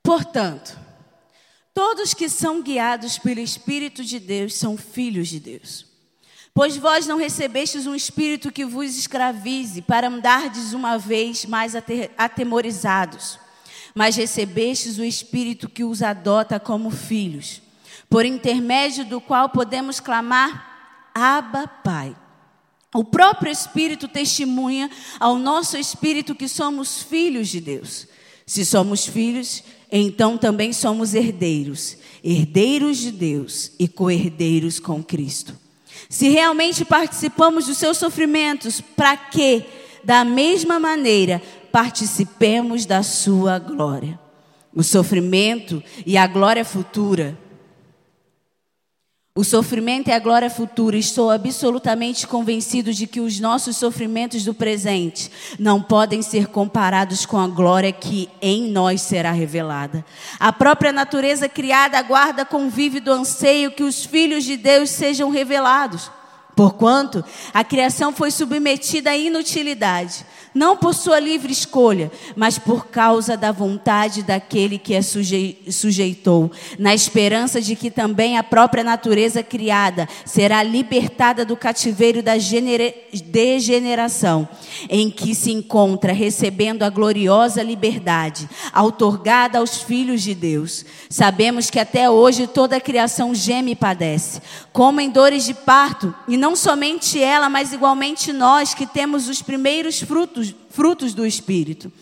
Portanto, 0.00 0.78
todos 1.74 2.14
que 2.14 2.28
são 2.28 2.62
guiados 2.62 3.18
pelo 3.18 3.40
Espírito 3.40 4.04
de 4.04 4.20
Deus 4.20 4.54
são 4.54 4.76
filhos 4.76 5.26
de 5.26 5.40
Deus. 5.40 5.84
Pois 6.54 6.76
vós 6.76 7.08
não 7.08 7.18
recebestes 7.18 7.88
um 7.88 7.94
espírito 7.94 8.52
que 8.52 8.64
vos 8.64 8.96
escravize 8.96 9.82
para 9.82 10.06
andardes 10.06 10.74
uma 10.74 10.96
vez 10.96 11.44
mais 11.44 11.74
atemorizados, 12.16 13.36
mas 13.96 14.14
recebestes 14.14 14.98
o 14.98 15.04
espírito 15.04 15.68
que 15.68 15.82
os 15.82 16.04
adota 16.04 16.60
como 16.60 16.88
filhos, 16.88 17.60
por 18.08 18.24
intermédio 18.24 19.04
do 19.04 19.20
qual 19.20 19.48
podemos 19.48 19.98
clamar: 19.98 21.10
Abba, 21.12 21.66
Pai. 21.66 22.14
O 22.94 23.02
próprio 23.02 23.50
Espírito 23.50 24.06
testemunha 24.06 24.90
ao 25.18 25.38
nosso 25.38 25.78
espírito 25.78 26.34
que 26.34 26.46
somos 26.46 27.02
filhos 27.02 27.48
de 27.48 27.60
Deus. 27.60 28.06
Se 28.44 28.66
somos 28.66 29.06
filhos, 29.06 29.62
então 29.90 30.36
também 30.36 30.72
somos 30.72 31.14
herdeiros, 31.14 31.96
herdeiros 32.22 32.98
de 32.98 33.10
Deus 33.10 33.72
e 33.78 33.88
co-herdeiros 33.88 34.78
com 34.78 35.02
Cristo 35.02 35.62
se 36.12 36.28
realmente 36.28 36.84
participamos 36.84 37.66
dos 37.66 37.78
seus 37.78 37.96
sofrimentos, 37.96 38.82
para 38.82 39.16
que, 39.16 39.64
da 40.04 40.26
mesma 40.26 40.78
maneira, 40.78 41.40
participemos 41.72 42.84
da 42.84 43.02
sua 43.02 43.58
glória. 43.58 44.20
O 44.74 44.82
sofrimento 44.82 45.82
e 46.04 46.18
a 46.18 46.26
glória 46.26 46.66
futura. 46.66 47.38
O 49.34 49.44
sofrimento 49.44 50.08
é 50.08 50.14
a 50.14 50.18
glória 50.18 50.50
futura. 50.50 50.94
Estou 50.94 51.30
absolutamente 51.30 52.26
convencido 52.26 52.92
de 52.92 53.06
que 53.06 53.18
os 53.18 53.40
nossos 53.40 53.78
sofrimentos 53.78 54.44
do 54.44 54.52
presente 54.52 55.30
não 55.58 55.80
podem 55.80 56.20
ser 56.20 56.48
comparados 56.48 57.24
com 57.24 57.38
a 57.38 57.48
glória 57.48 57.90
que 57.90 58.28
em 58.42 58.70
nós 58.70 59.00
será 59.00 59.32
revelada. 59.32 60.04
A 60.38 60.52
própria 60.52 60.92
natureza 60.92 61.48
criada 61.48 61.96
aguarda 61.96 62.44
com 62.44 62.68
vívido 62.68 63.10
anseio 63.10 63.70
que 63.70 63.82
os 63.82 64.04
filhos 64.04 64.44
de 64.44 64.58
Deus 64.58 64.90
sejam 64.90 65.30
revelados. 65.30 66.10
Porquanto 66.54 67.24
a 67.54 67.64
criação 67.64 68.12
foi 68.12 68.30
submetida 68.30 69.12
à 69.12 69.16
inutilidade, 69.16 70.26
não 70.54 70.76
por 70.76 70.94
sua 70.94 71.18
livre 71.18 71.52
escolha, 71.52 72.10
mas 72.36 72.58
por 72.58 72.86
causa 72.86 73.36
da 73.36 73.52
vontade 73.52 74.22
daquele 74.22 74.78
que 74.78 74.94
a 74.94 75.02
sujeitou, 75.02 76.50
na 76.78 76.94
esperança 76.94 77.60
de 77.60 77.74
que 77.74 77.90
também 77.90 78.36
a 78.36 78.42
própria 78.42 78.84
natureza 78.84 79.42
criada 79.42 80.08
será 80.24 80.62
libertada 80.62 81.44
do 81.44 81.56
cativeiro 81.56 82.22
da 82.22 82.34
degeneração, 83.24 84.48
em 84.88 85.10
que 85.10 85.34
se 85.34 85.50
encontra 85.50 86.12
recebendo 86.12 86.82
a 86.82 86.90
gloriosa 86.90 87.62
liberdade, 87.62 88.48
outorgada 88.74 89.58
aos 89.58 89.82
filhos 89.82 90.22
de 90.22 90.34
Deus. 90.34 90.84
Sabemos 91.08 91.70
que 91.70 91.78
até 91.78 92.10
hoje 92.10 92.46
toda 92.46 92.76
a 92.76 92.80
criação 92.80 93.34
geme 93.34 93.72
e 93.72 93.76
padece, 93.76 94.40
como 94.72 95.00
em 95.00 95.10
dores 95.10 95.44
de 95.44 95.54
parto, 95.54 96.14
e 96.28 96.36
não 96.36 96.54
somente 96.56 97.22
ela, 97.22 97.48
mas 97.48 97.72
igualmente 97.72 98.32
nós 98.32 98.74
que 98.74 98.86
temos 98.86 99.28
os 99.28 99.42
primeiros 99.42 100.00
frutos, 100.00 100.41
frutos 100.70 101.14
do 101.14 101.26
Espírito. 101.26 101.92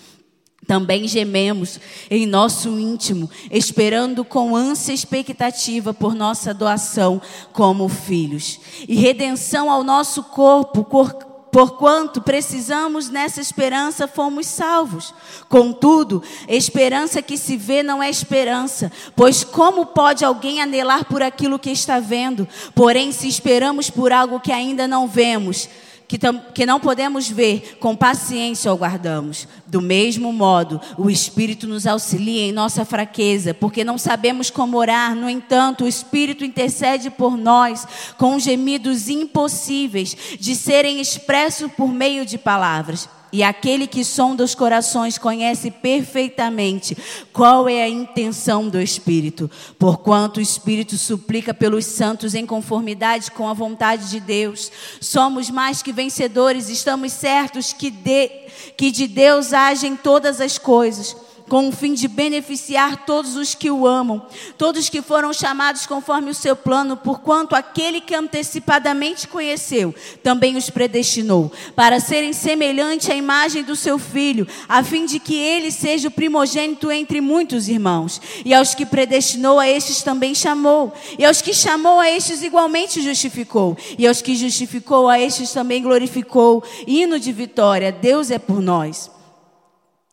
Também 0.66 1.09
gememos 1.09 1.80
em 2.09 2.26
nosso 2.26 2.78
íntimo, 2.78 3.28
esperando 3.50 4.25
com 4.25 4.54
ânsia 4.54 4.92
expectativa 4.92 5.92
por 5.92 6.14
nossa 6.14 6.54
doação 6.54 7.20
como 7.52 7.88
filhos 7.88 8.61
e 8.87 8.94
redenção 8.94 9.70
ao 9.70 9.82
nosso 9.82 10.23
corpo, 10.23 10.85
corpo 10.85 11.30
Porquanto 11.50 12.20
precisamos 12.20 13.09
nessa 13.09 13.40
esperança 13.40 14.06
fomos 14.06 14.47
salvos. 14.47 15.12
Contudo, 15.49 16.23
esperança 16.47 17.20
que 17.20 17.37
se 17.37 17.56
vê 17.56 17.82
não 17.82 18.00
é 18.00 18.09
esperança, 18.09 18.90
pois 19.16 19.42
como 19.42 19.87
pode 19.87 20.25
alguém 20.25 20.62
anelar 20.62 21.04
por 21.06 21.23
aquilo 21.23 21.59
que 21.59 21.70
está 21.70 21.99
vendo? 21.99 22.47
Porém, 22.75 23.11
se 23.11 23.26
esperamos 23.26 23.90
por 23.90 24.12
algo 24.12 24.38
que 24.38 24.52
ainda 24.52 24.87
não 24.87 25.09
vemos, 25.09 25.68
que, 26.11 26.19
que 26.52 26.67
não 26.67 26.81
podemos 26.81 27.29
ver, 27.29 27.76
com 27.79 27.95
paciência 27.95 28.73
o 28.73 28.76
guardamos. 28.76 29.47
Do 29.64 29.81
mesmo 29.81 30.33
modo, 30.33 30.81
o 30.99 31.09
Espírito 31.09 31.69
nos 31.69 31.87
auxilia 31.87 32.43
em 32.43 32.50
nossa 32.52 32.85
fraqueza, 32.85 33.55
porque 33.55 33.85
não 33.85 33.97
sabemos 33.97 34.50
como 34.50 34.76
orar, 34.76 35.14
no 35.14 35.31
entanto, 35.31 35.85
o 35.85 35.88
Espírito 35.88 36.45
intercede 36.45 37.11
por 37.11 37.37
nós 37.37 37.87
com 38.19 38.40
gemidos 38.40 39.09
impossíveis 39.09 40.17
de 40.40 40.57
serem 40.57 41.00
expressos 41.00 41.71
por 41.71 41.93
meio 41.93 42.26
de 42.26 42.37
palavras. 42.37 43.09
E 43.33 43.43
aquele 43.43 43.87
que 43.87 44.05
sonda 44.05 44.43
os 44.43 44.55
corações 44.55 45.17
conhece 45.17 45.71
perfeitamente 45.71 46.97
qual 47.33 47.69
é 47.69 47.83
a 47.83 47.89
intenção 47.89 48.69
do 48.69 48.81
Espírito, 48.81 49.51
porquanto 49.79 50.39
o 50.39 50.43
Espírito 50.43 50.97
suplica 50.97 51.55
pelos 51.55 51.85
santos 51.85 52.35
em 52.35 52.45
conformidade 52.45 53.31
com 53.31 53.49
a 53.49 53.55
vontade 53.55 54.11
de 54.11 54.21
Deus. 54.21 54.71
Somos 55.01 55.49
mais 55.49 55.83
que 55.83 55.93
vencedores, 55.93 56.69
estamos 56.69 57.13
certos 57.13 57.73
que 57.73 57.91
de, 57.91 58.29
que 58.77 58.91
de 58.91 59.07
Deus 59.07 59.53
agem 59.53 59.97
todas 59.97 60.41
as 60.41 60.59
coisas 60.59 61.17
com 61.50 61.69
o 61.69 61.73
fim 61.73 61.95
de 61.95 62.07
beneficiar 62.07 63.04
todos 63.04 63.35
os 63.35 63.57
que 63.57 63.73
o 63.73 63.85
amam, 63.85 64.25
todos 64.57 64.88
que 64.88 65.02
foram 65.02 65.33
chamados 65.33 65.85
conforme 65.85 66.30
o 66.30 66.35
seu 66.35 66.54
plano, 66.54 66.97
porquanto 66.97 67.57
aquele 67.57 68.00
que 68.00 68.14
antecipadamente 68.14 69.26
conheceu, 69.26 69.92
também 70.23 70.57
os 70.57 70.71
predestinou, 70.71 71.50
para 71.75 71.99
serem 71.99 72.33
semelhante 72.33 73.11
à 73.11 73.16
imagem 73.16 73.64
do 73.64 73.75
seu 73.75 73.99
filho, 73.99 74.47
a 74.69 74.85
fim 74.85 75.04
de 75.04 75.19
que 75.19 75.35
ele 75.35 75.73
seja 75.73 76.07
o 76.07 76.12
primogênito 76.12 76.88
entre 76.92 77.21
muitos 77.21 77.69
irmãos. 77.69 78.23
E 78.45 78.54
aos 78.54 78.73
que 78.73 78.87
predestinou, 78.87 79.59
a 79.59 79.69
estes 79.69 80.04
também 80.04 80.37
chamou, 80.37 80.94
e 81.18 81.25
aos 81.25 81.42
que 81.42 81.53
chamou, 81.53 81.98
a 81.98 82.09
estes 82.09 82.44
igualmente 82.44 83.03
justificou, 83.03 83.77
e 83.98 84.07
aos 84.07 84.22
que 84.22 84.37
justificou, 84.37 85.09
a 85.09 85.18
estes 85.18 85.51
também 85.51 85.83
glorificou. 85.83 86.62
Hino 86.87 87.18
de 87.18 87.33
vitória, 87.33 87.90
Deus 87.90 88.31
é 88.31 88.38
por 88.38 88.61
nós. 88.61 89.11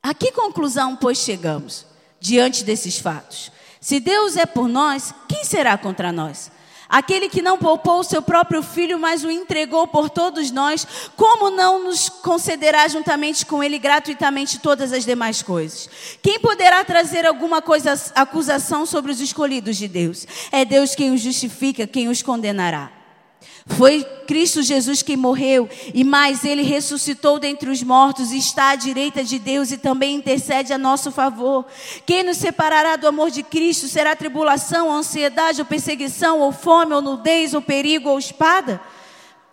A 0.02 0.14
que 0.14 0.32
conclusão, 0.32 0.96
pois, 0.96 1.18
chegamos 1.18 1.86
diante 2.20 2.64
desses 2.64 2.98
fatos? 2.98 3.52
Se 3.80 4.00
Deus 4.00 4.36
é 4.38 4.46
por 4.46 4.68
nós, 4.68 5.14
quem 5.28 5.44
será 5.44 5.78
contra 5.78 6.12
nós? 6.12 6.52
Aquele 6.90 7.28
que 7.28 7.42
não 7.42 7.58
poupou 7.58 8.00
o 8.00 8.04
seu 8.04 8.22
próprio 8.22 8.64
filho, 8.64 8.98
mas 8.98 9.24
o 9.24 9.30
entregou 9.30 9.88
por 9.88 10.10
todos 10.10 10.52
nós, 10.52 10.88
como 11.18 11.50
não 11.50 11.84
nos 11.84 12.08
concederá 12.08 12.88
juntamente 12.88 13.46
com 13.46 13.62
ele 13.62 13.78
gratuitamente 13.78 14.60
todas 14.60 14.94
as 14.94 15.04
demais 15.04 15.42
coisas? 15.42 15.90
Quem 16.22 16.40
poderá 16.40 16.86
trazer 16.86 17.26
alguma 17.26 17.62
coisa, 17.62 17.94
acusação 18.16 18.86
sobre 18.86 19.12
os 19.12 19.20
escolhidos 19.20 19.76
de 19.76 19.88
Deus? 19.88 20.26
É 20.50 20.64
Deus 20.64 20.96
quem 20.96 21.14
os 21.14 21.20
justifica, 21.20 21.86
quem 21.86 22.08
os 22.08 22.22
condenará. 22.22 22.97
Foi 23.68 24.04
Cristo 24.26 24.62
Jesus 24.62 25.02
quem 25.02 25.18
morreu, 25.18 25.70
e 25.94 26.04
mais, 26.04 26.44
ele 26.44 26.64
ressuscitou 26.64 27.38
dentre 27.38 27.70
os 27.70 27.84
mortos 27.84 28.32
e 28.32 28.38
está 28.38 28.70
à 28.72 28.76
direita 28.76 29.24
de 29.24 29.38
Deus 29.38 29.72
e 29.72 29.78
também 29.78 30.16
intercede 30.16 30.74
a 30.74 30.78
nosso 30.78 31.12
favor. 31.12 31.66
Quem 32.06 32.24
nos 32.24 32.38
separará 32.38 32.96
do 32.96 33.08
amor 33.08 33.30
de 33.30 33.44
Cristo? 33.44 33.88
Será 33.88 34.16
tribulação, 34.16 34.92
ansiedade, 34.92 35.60
ou 35.60 35.66
perseguição, 35.66 36.40
ou 36.40 36.52
fome, 36.52 36.94
ou 36.94 37.02
nudez, 37.02 37.54
ou 37.54 37.62
perigo, 37.62 38.10
ou 38.10 38.18
espada? 38.18 38.82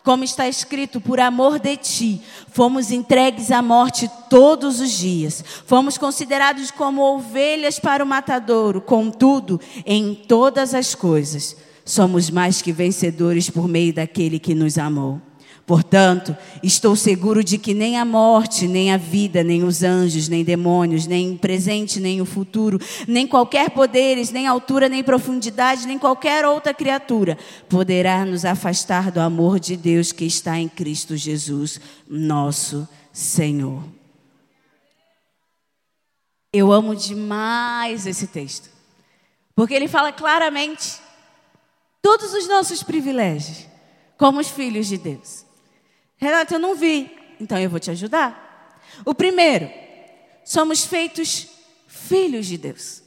Como 0.03 0.23
está 0.23 0.47
escrito, 0.49 1.01
por 1.01 1.19
amor 1.19 1.59
de 1.59 1.77
ti, 1.77 2.23
fomos 2.53 2.91
entregues 2.91 3.51
à 3.51 3.63
morte 3.63 4.09
todos 4.29 4.81
os 4.81 4.91
dias. 4.91 5.43
Fomos 5.67 5.99
considerados 5.99 6.71
como 6.71 7.03
ovelhas 7.03 7.79
para 7.79 8.05
o 8.05 8.07
matadouro, 8.07 8.81
contudo, 8.81 9.61
em 9.85 10.15
todas 10.15 10.73
as 10.75 10.95
coisas 10.95 11.57
somos 11.85 12.31
mais 12.31 12.63
que 12.63 12.73
vencedores 12.73 13.51
por 13.51 13.69
meio 13.69 13.93
daquele 13.93 14.39
que 14.39 14.55
nos 14.55 14.79
amou. 14.79 15.21
Portanto, 15.67 16.37
estou 16.63 16.95
seguro 16.95 17.43
de 17.43 17.57
que 17.57 17.73
nem 17.73 17.99
a 17.99 18.05
morte, 18.05 18.69
nem 18.69 18.93
a 18.93 18.99
vida, 18.99 19.43
nem 19.43 19.65
os 19.65 19.83
anjos, 19.83 20.29
nem 20.29 20.45
demônios, 20.45 21.07
nem 21.07 21.33
o 21.33 21.39
presente, 21.39 21.99
nem 21.99 22.21
o 22.21 22.27
futuro, 22.27 22.79
nem 23.09 23.27
qualquer 23.27 23.71
poderes, 23.71 24.31
nem 24.31 24.47
altura, 24.47 24.91
nem 24.91 25.03
profundidade, 25.03 25.87
nem 25.87 25.99
qualquer 25.99 26.45
outra 26.45 26.75
criatura 26.75 27.39
poderá 27.67 28.27
nos 28.27 28.45
afastar 28.45 29.11
do 29.11 29.21
amor 29.21 29.59
de 29.59 29.75
Deus 29.75 30.13
que 30.13 30.27
está 30.27 30.59
em 30.59 30.69
Cristo 30.69 31.17
Jesus, 31.17 31.81
nosso 32.07 32.87
Senhor. 33.11 33.83
Eu 36.53 36.71
amo 36.71 36.95
demais 36.95 38.07
esse 38.07 38.27
texto, 38.27 38.69
porque 39.57 39.73
ele 39.73 39.89
fala 39.89 40.13
claramente 40.13 41.04
todos 42.05 42.35
os 42.35 42.47
nossos 42.47 42.83
privilégios 42.83 43.67
como 44.19 44.39
os 44.39 44.51
filhos 44.51 44.87
de 44.87 44.99
Deus. 44.99 45.47
Renata, 46.19 46.55
eu 46.55 46.59
não 46.59 46.75
vi, 46.75 47.11
então 47.41 47.59
eu 47.59 47.71
vou 47.71 47.81
te 47.81 47.91
ajudar. 47.91 48.79
O 49.07 49.15
primeiro, 49.15 49.71
somos 50.45 50.85
feitos 50.85 51.49
filhos 51.89 52.45
de 52.45 52.59
Deus. 52.59 53.03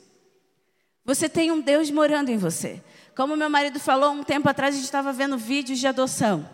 Você 1.05 1.29
tem 1.29 1.51
um 1.51 1.61
Deus 1.61 1.91
morando 1.91 2.29
em 2.29 2.37
você. 2.37 2.81
Como 3.15 3.37
meu 3.37 3.51
marido 3.51 3.79
falou 3.79 4.13
um 4.13 4.23
tempo 4.23 4.49
atrás, 4.49 4.73
a 4.73 4.77
gente 4.77 4.85
estava 4.85 5.13
vendo 5.13 5.37
vídeos 5.37 5.77
de 5.77 5.85
adoção. 5.85 6.49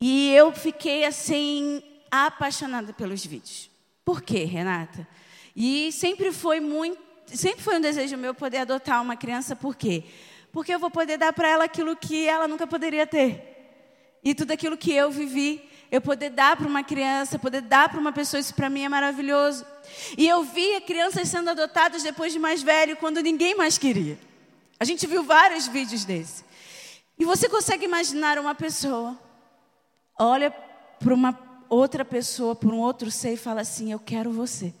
E 0.00 0.32
eu 0.32 0.50
fiquei 0.52 1.04
assim, 1.04 1.82
apaixonada 2.10 2.94
pelos 2.94 3.26
vídeos. 3.26 3.70
Por 4.06 4.22
quê, 4.22 4.44
Renata? 4.44 5.06
E 5.54 5.92
sempre 5.92 6.32
foi 6.32 6.60
muito, 6.60 6.98
sempre 7.26 7.62
foi 7.62 7.76
um 7.76 7.80
desejo 7.80 8.16
meu 8.16 8.34
poder 8.34 8.58
adotar 8.58 9.02
uma 9.02 9.16
criança, 9.16 9.54
por 9.54 9.76
quê? 9.76 10.02
porque 10.02 10.10
eu 10.68 10.78
vou 10.78 10.90
poder 10.90 11.16
dar 11.16 11.32
para 11.32 11.48
ela 11.48 11.64
aquilo 11.64 11.96
que 11.96 12.26
ela 12.26 12.48
nunca 12.48 12.66
poderia 12.66 13.06
ter. 13.06 13.50
E 14.22 14.34
tudo 14.34 14.52
aquilo 14.52 14.76
que 14.76 14.92
eu 14.92 15.10
vivi, 15.10 15.62
eu 15.90 16.00
poder 16.00 16.30
dar 16.30 16.56
para 16.56 16.66
uma 16.66 16.82
criança, 16.82 17.38
poder 17.38 17.62
dar 17.62 17.88
para 17.88 17.98
uma 17.98 18.12
pessoa, 18.12 18.40
isso 18.40 18.54
para 18.54 18.70
mim 18.70 18.82
é 18.82 18.88
maravilhoso. 18.88 19.64
E 20.16 20.26
eu 20.28 20.44
via 20.44 20.80
crianças 20.80 21.28
sendo 21.28 21.50
adotadas 21.50 22.02
depois 22.02 22.32
de 22.32 22.38
mais 22.38 22.62
velho, 22.62 22.96
quando 22.96 23.20
ninguém 23.20 23.56
mais 23.56 23.78
queria. 23.78 24.18
A 24.78 24.84
gente 24.84 25.06
viu 25.06 25.22
vários 25.22 25.66
vídeos 25.66 26.04
desse. 26.04 26.44
E 27.18 27.24
você 27.24 27.48
consegue 27.48 27.84
imaginar 27.84 28.38
uma 28.38 28.54
pessoa, 28.54 29.18
olha 30.18 30.50
para 30.50 31.14
uma 31.14 31.38
outra 31.68 32.04
pessoa, 32.04 32.54
para 32.56 32.68
um 32.68 32.78
outro 32.78 33.10
ser 33.10 33.34
e 33.34 33.36
fala 33.36 33.60
assim: 33.60 33.92
Eu 33.92 33.98
quero 33.98 34.32
você. 34.32 34.72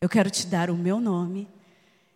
Eu 0.00 0.08
quero 0.08 0.30
te 0.30 0.46
dar 0.46 0.70
o 0.70 0.76
meu 0.76 1.00
nome. 1.00 1.48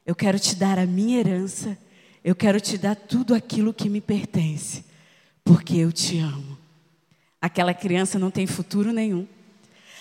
Eu 0.04 0.14
quero 0.14 0.38
te 0.38 0.54
dar 0.54 0.78
a 0.78 0.86
minha 0.86 1.20
herança. 1.20 1.78
Eu 2.26 2.34
quero 2.34 2.60
te 2.60 2.76
dar 2.76 2.96
tudo 2.96 3.36
aquilo 3.36 3.72
que 3.72 3.88
me 3.88 4.00
pertence, 4.00 4.84
porque 5.44 5.76
eu 5.76 5.92
te 5.92 6.18
amo. 6.18 6.58
Aquela 7.40 7.72
criança 7.72 8.18
não 8.18 8.32
tem 8.32 8.48
futuro 8.48 8.90
nenhum. 8.92 9.28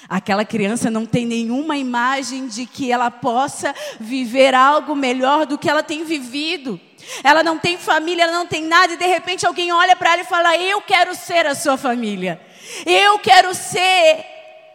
Aquela 0.10 0.44
criança 0.44 0.90
não 0.90 1.06
tem 1.06 1.24
nenhuma 1.24 1.78
imagem 1.78 2.48
de 2.48 2.66
que 2.66 2.92
ela 2.92 3.12
possa 3.12 3.76
viver 4.00 4.56
algo 4.56 4.96
melhor 4.96 5.46
do 5.46 5.56
que 5.56 5.70
ela 5.70 5.84
tem 5.84 6.04
vivido. 6.04 6.82
Ela 7.24 7.44
não 7.44 7.60
tem 7.60 7.78
família, 7.78 8.24
ela 8.24 8.34
não 8.34 8.48
tem 8.48 8.64
nada, 8.64 8.94
e 8.94 8.98
de 8.98 9.06
repente 9.06 9.46
alguém 9.46 9.72
olha 9.72 9.96
para 9.96 10.14
ela 10.14 10.24
e 10.24 10.26
fala: 10.26 10.58
Eu 10.58 10.82
quero 10.82 11.14
ser 11.14 11.46
a 11.46 11.54
sua 11.54 11.78
família. 11.78 12.42
Eu 12.88 13.20
quero 13.20 13.54
ser, 13.54 14.26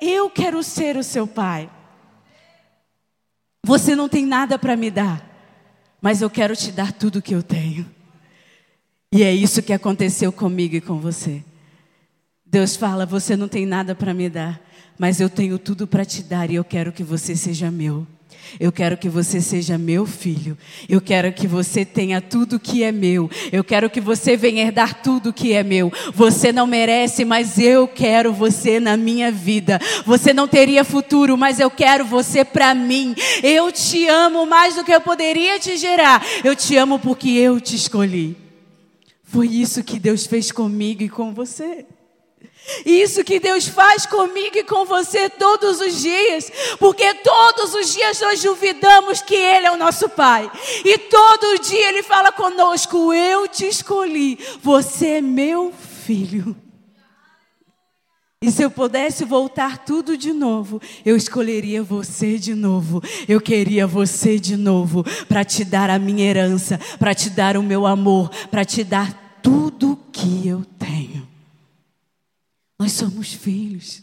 eu 0.00 0.30
quero 0.30 0.62
ser 0.62 0.96
o 0.96 1.02
seu 1.02 1.26
pai. 1.26 1.68
Você 3.66 3.96
não 3.96 4.08
tem 4.08 4.24
nada 4.24 4.56
para 4.56 4.76
me 4.76 4.88
dar, 4.88 5.30
mas 6.00 6.22
eu 6.22 6.30
quero 6.30 6.56
te 6.56 6.72
dar 6.72 6.92
tudo 6.92 7.22
que 7.22 7.34
eu 7.34 7.42
tenho. 7.42 7.86
E 9.12 9.22
é 9.22 9.32
isso 9.32 9.62
que 9.62 9.72
aconteceu 9.72 10.32
comigo 10.32 10.76
e 10.76 10.80
com 10.80 10.98
você. 10.98 11.42
Deus 12.50 12.74
fala: 12.74 13.06
Você 13.06 13.36
não 13.36 13.46
tem 13.46 13.64
nada 13.64 13.94
para 13.94 14.12
me 14.12 14.28
dar, 14.28 14.60
mas 14.98 15.20
eu 15.20 15.30
tenho 15.30 15.58
tudo 15.58 15.86
para 15.86 16.04
te 16.04 16.22
dar 16.22 16.50
e 16.50 16.56
eu 16.56 16.64
quero 16.64 16.92
que 16.92 17.04
você 17.04 17.36
seja 17.36 17.70
meu. 17.70 18.06
Eu 18.58 18.72
quero 18.72 18.96
que 18.96 19.08
você 19.08 19.40
seja 19.40 19.78
meu 19.78 20.04
filho. 20.04 20.58
Eu 20.88 21.00
quero 21.00 21.32
que 21.32 21.46
você 21.46 21.84
tenha 21.84 22.20
tudo 22.20 22.58
que 22.58 22.82
é 22.82 22.90
meu. 22.90 23.30
Eu 23.52 23.62
quero 23.62 23.88
que 23.88 24.00
você 24.00 24.36
venha 24.36 24.64
herdar 24.64 25.02
tudo 25.02 25.32
que 25.32 25.52
é 25.52 25.62
meu. 25.62 25.92
Você 26.14 26.52
não 26.52 26.66
merece, 26.66 27.24
mas 27.24 27.58
eu 27.58 27.86
quero 27.86 28.32
você 28.32 28.80
na 28.80 28.96
minha 28.96 29.30
vida. 29.30 29.78
Você 30.04 30.32
não 30.32 30.48
teria 30.48 30.82
futuro, 30.82 31.36
mas 31.36 31.60
eu 31.60 31.70
quero 31.70 32.04
você 32.04 32.44
para 32.44 32.74
mim. 32.74 33.14
Eu 33.40 33.70
te 33.70 34.08
amo 34.08 34.44
mais 34.46 34.74
do 34.74 34.84
que 34.84 34.92
eu 34.92 35.00
poderia 35.00 35.60
te 35.60 35.76
gerar. 35.76 36.24
Eu 36.42 36.56
te 36.56 36.76
amo 36.76 36.98
porque 36.98 37.28
eu 37.28 37.60
te 37.60 37.76
escolhi. 37.76 38.36
Foi 39.22 39.46
isso 39.46 39.84
que 39.84 40.00
Deus 40.00 40.26
fez 40.26 40.50
comigo 40.50 41.04
e 41.04 41.08
com 41.08 41.32
você. 41.32 41.86
Isso 42.85 43.24
que 43.24 43.40
Deus 43.40 43.66
faz 43.66 44.06
comigo 44.06 44.59
e 44.59 44.64
com 44.64 44.85
você 44.85 45.28
todos 45.28 45.80
os 45.80 46.00
dias, 46.00 46.50
porque 46.78 47.14
todos 47.14 47.74
os 47.74 47.92
dias 47.92 48.20
nós 48.20 48.42
duvidamos 48.42 49.22
que 49.22 49.35
Ele 49.35 49.66
é 49.66 49.70
o 49.70 49.76
nosso 49.76 50.09
Pai, 50.09 50.50
e 50.85 50.98
todo 50.98 51.59
dia 51.61 51.88
Ele 51.88 52.02
fala 52.02 52.33
conosco: 52.33 53.12
Eu 53.12 53.48
te 53.48 53.66
escolhi, 53.66 54.38
você 54.62 55.06
é 55.06 55.20
meu 55.20 55.72
filho. 56.04 56.56
E 58.42 58.50
se 58.50 58.62
eu 58.62 58.70
pudesse 58.70 59.22
voltar 59.22 59.85
tudo 59.85 60.16
de 60.16 60.33
novo, 60.33 60.80
eu 61.04 61.14
escolheria 61.14 61.83
você 61.83 62.38
de 62.38 62.54
novo. 62.54 63.02
Eu 63.28 63.38
queria 63.38 63.87
você 63.87 64.38
de 64.38 64.56
novo 64.56 65.04
para 65.28 65.44
te 65.44 65.62
dar 65.62 65.90
a 65.90 65.98
minha 65.98 66.24
herança, 66.24 66.80
para 66.98 67.14
te 67.14 67.28
dar 67.28 67.59
o 67.59 67.62
meu 67.62 67.87
amor, 67.87 68.30
para 68.50 68.64
te 68.64 68.83
dar 68.83 69.38
tudo 69.42 69.98
que 70.11 70.48
eu 70.48 70.64
tenho. 70.78 71.30
Nós 72.81 72.93
somos 72.93 73.35
filhos. 73.35 74.03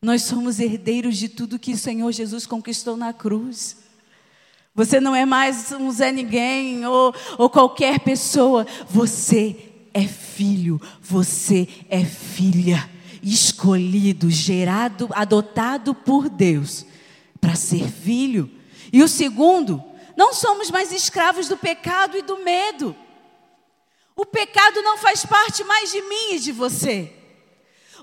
Nós 0.00 0.22
somos 0.22 0.58
herdeiros 0.58 1.18
de 1.18 1.28
tudo 1.28 1.58
que 1.58 1.74
o 1.74 1.76
Senhor 1.76 2.10
Jesus 2.12 2.46
conquistou 2.46 2.96
na 2.96 3.12
cruz. 3.12 3.76
Você 4.74 4.98
não 4.98 5.14
é 5.14 5.26
mais 5.26 5.70
um 5.72 5.90
Zé 5.90 6.10
Ninguém 6.10 6.86
ou, 6.86 7.14
ou 7.36 7.50
qualquer 7.50 8.00
pessoa. 8.00 8.66
Você 8.88 9.54
é 9.92 10.08
filho, 10.08 10.80
você 10.98 11.68
é 11.90 12.02
filha, 12.02 12.88
escolhido, 13.22 14.30
gerado, 14.30 15.10
adotado 15.12 15.94
por 15.94 16.30
Deus 16.30 16.86
para 17.38 17.54
ser 17.54 17.86
filho. 17.86 18.50
E 18.90 19.02
o 19.02 19.08
segundo, 19.08 19.84
não 20.16 20.32
somos 20.32 20.70
mais 20.70 20.90
escravos 20.90 21.48
do 21.48 21.56
pecado 21.58 22.16
e 22.16 22.22
do 22.22 22.38
medo. 22.38 22.96
O 24.16 24.24
pecado 24.24 24.80
não 24.80 24.96
faz 24.96 25.26
parte 25.26 25.62
mais 25.64 25.92
de 25.92 26.00
mim 26.00 26.36
e 26.36 26.38
de 26.38 26.50
você. 26.50 27.19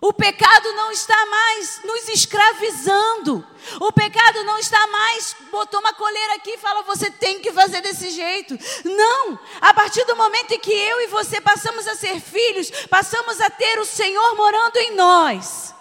O 0.02 0.14
pecado 0.14 0.74
não 0.74 0.92
está 0.92 1.26
mais 1.26 1.82
nos 1.84 2.08
escravizando. 2.10 3.46
O 3.82 3.92
pecado 3.92 4.44
não 4.44 4.60
está 4.60 4.86
mais, 4.88 5.36
botou 5.52 5.80
uma 5.80 5.94
coleira 5.94 6.36
aqui 6.36 6.52
e 6.52 6.58
fala, 6.58 6.84
você 6.84 7.10
tem 7.10 7.42
que 7.42 7.52
fazer 7.52 7.82
desse 7.82 8.12
jeito. 8.12 8.58
Não! 8.86 9.40
A 9.60 9.74
partir 9.74 10.06
do 10.06 10.16
momento 10.16 10.52
em 10.52 10.60
que 10.60 10.72
eu 10.72 11.02
e 11.02 11.08
você 11.08 11.42
passamos 11.42 11.88
a 11.88 11.96
ser 11.96 12.20
filhos, 12.20 12.70
passamos 12.88 13.42
a 13.42 13.50
ter 13.50 13.80
o 13.80 13.86
Senhor 13.86 14.36
morando 14.36 14.78
em 14.78 14.96
nós. 14.96 15.74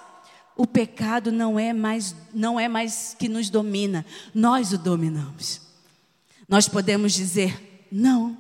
O 0.56 0.66
pecado 0.66 1.30
não 1.30 1.58
é 1.58 1.74
mais, 1.74 2.14
não 2.32 2.58
é 2.58 2.66
mais 2.66 3.14
que 3.18 3.28
nos 3.28 3.50
domina, 3.50 4.06
nós 4.34 4.72
o 4.72 4.78
dominamos. 4.78 5.60
Nós 6.48 6.66
podemos 6.66 7.12
dizer, 7.12 7.86
não. 7.92 8.38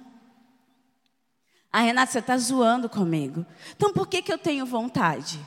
A 1.70 1.80
Renata, 1.80 2.10
você 2.10 2.20
está 2.20 2.38
zoando 2.38 2.88
comigo. 2.88 3.44
Então 3.76 3.92
por 3.92 4.06
que, 4.06 4.22
que 4.22 4.32
eu 4.32 4.38
tenho 4.38 4.64
vontade? 4.64 5.38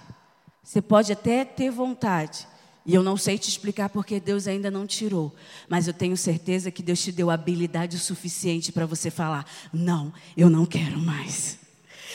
Você 0.70 0.84
pode 0.84 1.12
até 1.12 1.44
ter 1.44 1.72
vontade. 1.72 2.48
E 2.86 2.94
eu 2.94 3.02
não 3.02 3.18
sei 3.18 3.40
te 3.40 3.50
explicar 3.50 3.90
porque 3.90 4.20
Deus 4.20 4.48
ainda 4.48 4.70
não 4.70 4.86
tirou. 4.86 5.34
Mas 5.68 5.88
eu 5.88 5.94
tenho 5.96 6.16
certeza 6.16 6.70
que 6.70 6.84
Deus 6.84 7.02
te 7.02 7.12
deu 7.12 7.32
habilidade 7.32 7.98
suficiente 7.98 8.72
para 8.72 8.86
você 8.86 9.10
falar: 9.10 9.50
não, 9.74 10.14
eu 10.38 10.48
não 10.48 10.68
quero 10.68 11.00
mais. 11.00 11.58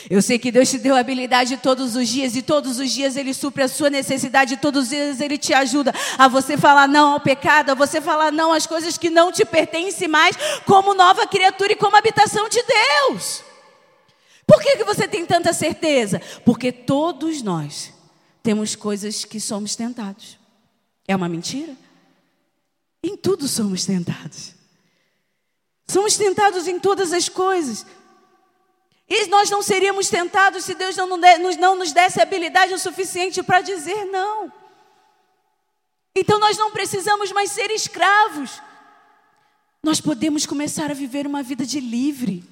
Eu 0.09 0.23
sei 0.23 0.39
que 0.39 0.53
Deus 0.53 0.71
te 0.71 0.79
deu 0.79 0.95
habilidade 0.95 1.57
todos 1.57 1.97
os 1.97 2.09
dias, 2.09 2.37
e 2.37 2.43
todos 2.43 2.79
os 2.79 2.93
dias 2.93 3.17
Ele 3.17 3.35
supre 3.35 3.65
a 3.65 3.67
sua 3.67 3.91
necessidade, 3.91 4.55
e 4.55 4.57
todos 4.57 4.85
os 4.85 4.89
dias 4.91 5.21
Ele 5.21 5.37
te 5.37 5.53
ajuda 5.53 5.93
a 6.17 6.29
você 6.29 6.57
falar 6.57 6.87
não 6.87 7.15
ao 7.15 7.19
pecado, 7.19 7.71
a 7.71 7.75
você 7.75 8.01
falar 8.01 8.31
não 8.31 8.53
às 8.53 8.69
coisas 8.69 8.97
que 8.97 9.11
não 9.11 9.33
te 9.33 9.45
pertencem 9.45 10.07
mais, 10.07 10.37
como 10.65 10.95
nova 10.95 11.27
criatura 11.27 11.73
e 11.73 11.77
como 11.77 11.97
habitação 11.97 12.49
de 12.49 12.63
Deus. 12.63 13.43
Por 14.47 14.63
que, 14.63 14.77
que 14.77 14.85
você 14.85 15.09
tem 15.09 15.27
tanta 15.27 15.53
certeza? 15.53 16.23
Porque 16.45 16.71
todos 16.71 17.43
nós 17.43 17.93
temos 18.45 18.77
coisas 18.77 19.25
que 19.25 19.41
somos 19.41 19.75
tentados. 19.75 20.39
É 21.09 21.17
uma 21.17 21.31
mentira? 21.31 21.75
Em 23.03 23.17
tudo 23.17 23.49
somos 23.49 23.87
tentados. 23.87 24.53
Somos 25.89 26.15
tentados 26.19 26.69
em 26.69 26.79
todas 26.79 27.15
as 27.15 27.27
coisas. 27.27 27.87
E 29.09 29.27
nós 29.29 29.49
não 29.49 29.63
seríamos 29.63 30.11
tentados 30.11 30.65
se 30.65 30.75
Deus 30.75 30.95
não, 30.95 31.17
nos 31.75 31.93
desse 31.93 32.21
habilidade 32.21 32.75
o 32.75 32.79
suficiente 32.79 33.43
para 33.43 33.63
dizer 33.63 34.05
não. 34.05 34.53
Então 36.15 36.39
nós 36.39 36.59
não 36.59 36.71
precisamos 36.71 37.33
mais 37.33 37.51
ser 37.51 37.71
escravos. 37.71 38.61
Nós 39.83 40.03
podemos 40.03 40.45
começar 40.45 40.91
a 40.91 40.95
viver 40.95 41.27
uma 41.27 41.43
vida 41.43 41.65
de 41.65 41.81
livre. 41.81 42.45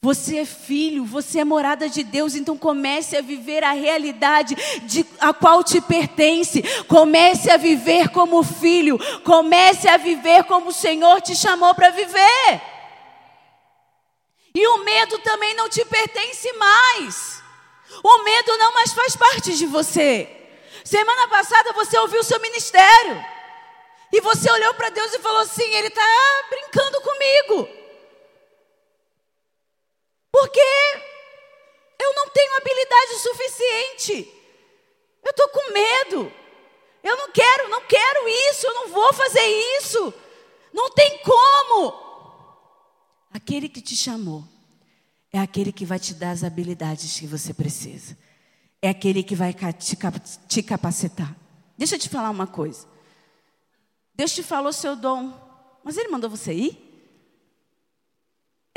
Você 0.00 0.38
é 0.38 0.44
filho, 0.44 1.04
você 1.04 1.40
é 1.40 1.44
morada 1.44 1.88
de 1.88 2.04
Deus, 2.04 2.36
então 2.36 2.56
comece 2.56 3.16
a 3.16 3.20
viver 3.20 3.64
a 3.64 3.72
realidade 3.72 4.54
de, 4.84 5.04
a 5.18 5.34
qual 5.34 5.64
te 5.64 5.80
pertence. 5.80 6.62
Comece 6.84 7.50
a 7.50 7.56
viver 7.56 8.10
como 8.10 8.44
filho, 8.44 8.96
comece 9.24 9.88
a 9.88 9.96
viver 9.96 10.44
como 10.44 10.68
o 10.68 10.72
Senhor 10.72 11.20
te 11.20 11.34
chamou 11.34 11.74
para 11.74 11.90
viver. 11.90 12.62
E 14.54 14.68
o 14.68 14.84
medo 14.84 15.18
também 15.18 15.54
não 15.54 15.68
te 15.68 15.84
pertence 15.84 16.52
mais. 16.52 17.42
O 18.02 18.22
medo 18.22 18.56
não 18.56 18.74
mais 18.74 18.92
faz 18.92 19.16
parte 19.16 19.56
de 19.56 19.66
você. 19.66 20.28
Semana 20.84 21.26
passada 21.26 21.72
você 21.72 21.98
ouviu 21.98 22.20
o 22.20 22.24
seu 22.24 22.38
ministério. 22.40 23.24
E 24.12 24.20
você 24.20 24.48
olhou 24.50 24.74
para 24.74 24.90
Deus 24.90 25.12
e 25.12 25.18
falou 25.18 25.40
assim: 25.40 25.64
Ele 25.74 25.88
está 25.88 26.02
brincando 26.50 27.00
comigo. 27.00 27.77
Porque 30.38 30.60
eu 32.00 32.14
não 32.14 32.28
tenho 32.28 32.56
habilidade 32.56 33.14
suficiente. 33.18 34.34
Eu 35.24 35.30
estou 35.30 35.48
com 35.48 35.72
medo. 35.72 36.32
Eu 37.02 37.16
não 37.16 37.32
quero, 37.32 37.68
não 37.68 37.80
quero 37.82 38.28
isso, 38.28 38.66
eu 38.66 38.74
não 38.74 38.88
vou 38.88 39.12
fazer 39.12 39.44
isso. 39.78 40.14
Não 40.72 40.90
tem 40.90 41.18
como. 41.18 42.06
Aquele 43.32 43.68
que 43.68 43.80
te 43.80 43.96
chamou 43.96 44.44
é 45.32 45.40
aquele 45.40 45.72
que 45.72 45.84
vai 45.84 45.98
te 45.98 46.14
dar 46.14 46.30
as 46.30 46.44
habilidades 46.44 47.18
que 47.18 47.26
você 47.26 47.52
precisa. 47.52 48.16
É 48.80 48.88
aquele 48.88 49.24
que 49.24 49.34
vai 49.34 49.52
te 49.52 50.62
capacitar. 50.62 51.36
Deixa 51.76 51.96
eu 51.96 51.98
te 51.98 52.08
falar 52.08 52.30
uma 52.30 52.46
coisa. 52.46 52.86
Deus 54.14 54.32
te 54.32 54.42
falou 54.44 54.72
seu 54.72 54.94
dom, 54.94 55.32
mas 55.82 55.96
Ele 55.96 56.08
mandou 56.08 56.30
você 56.30 56.52
ir? 56.52 56.87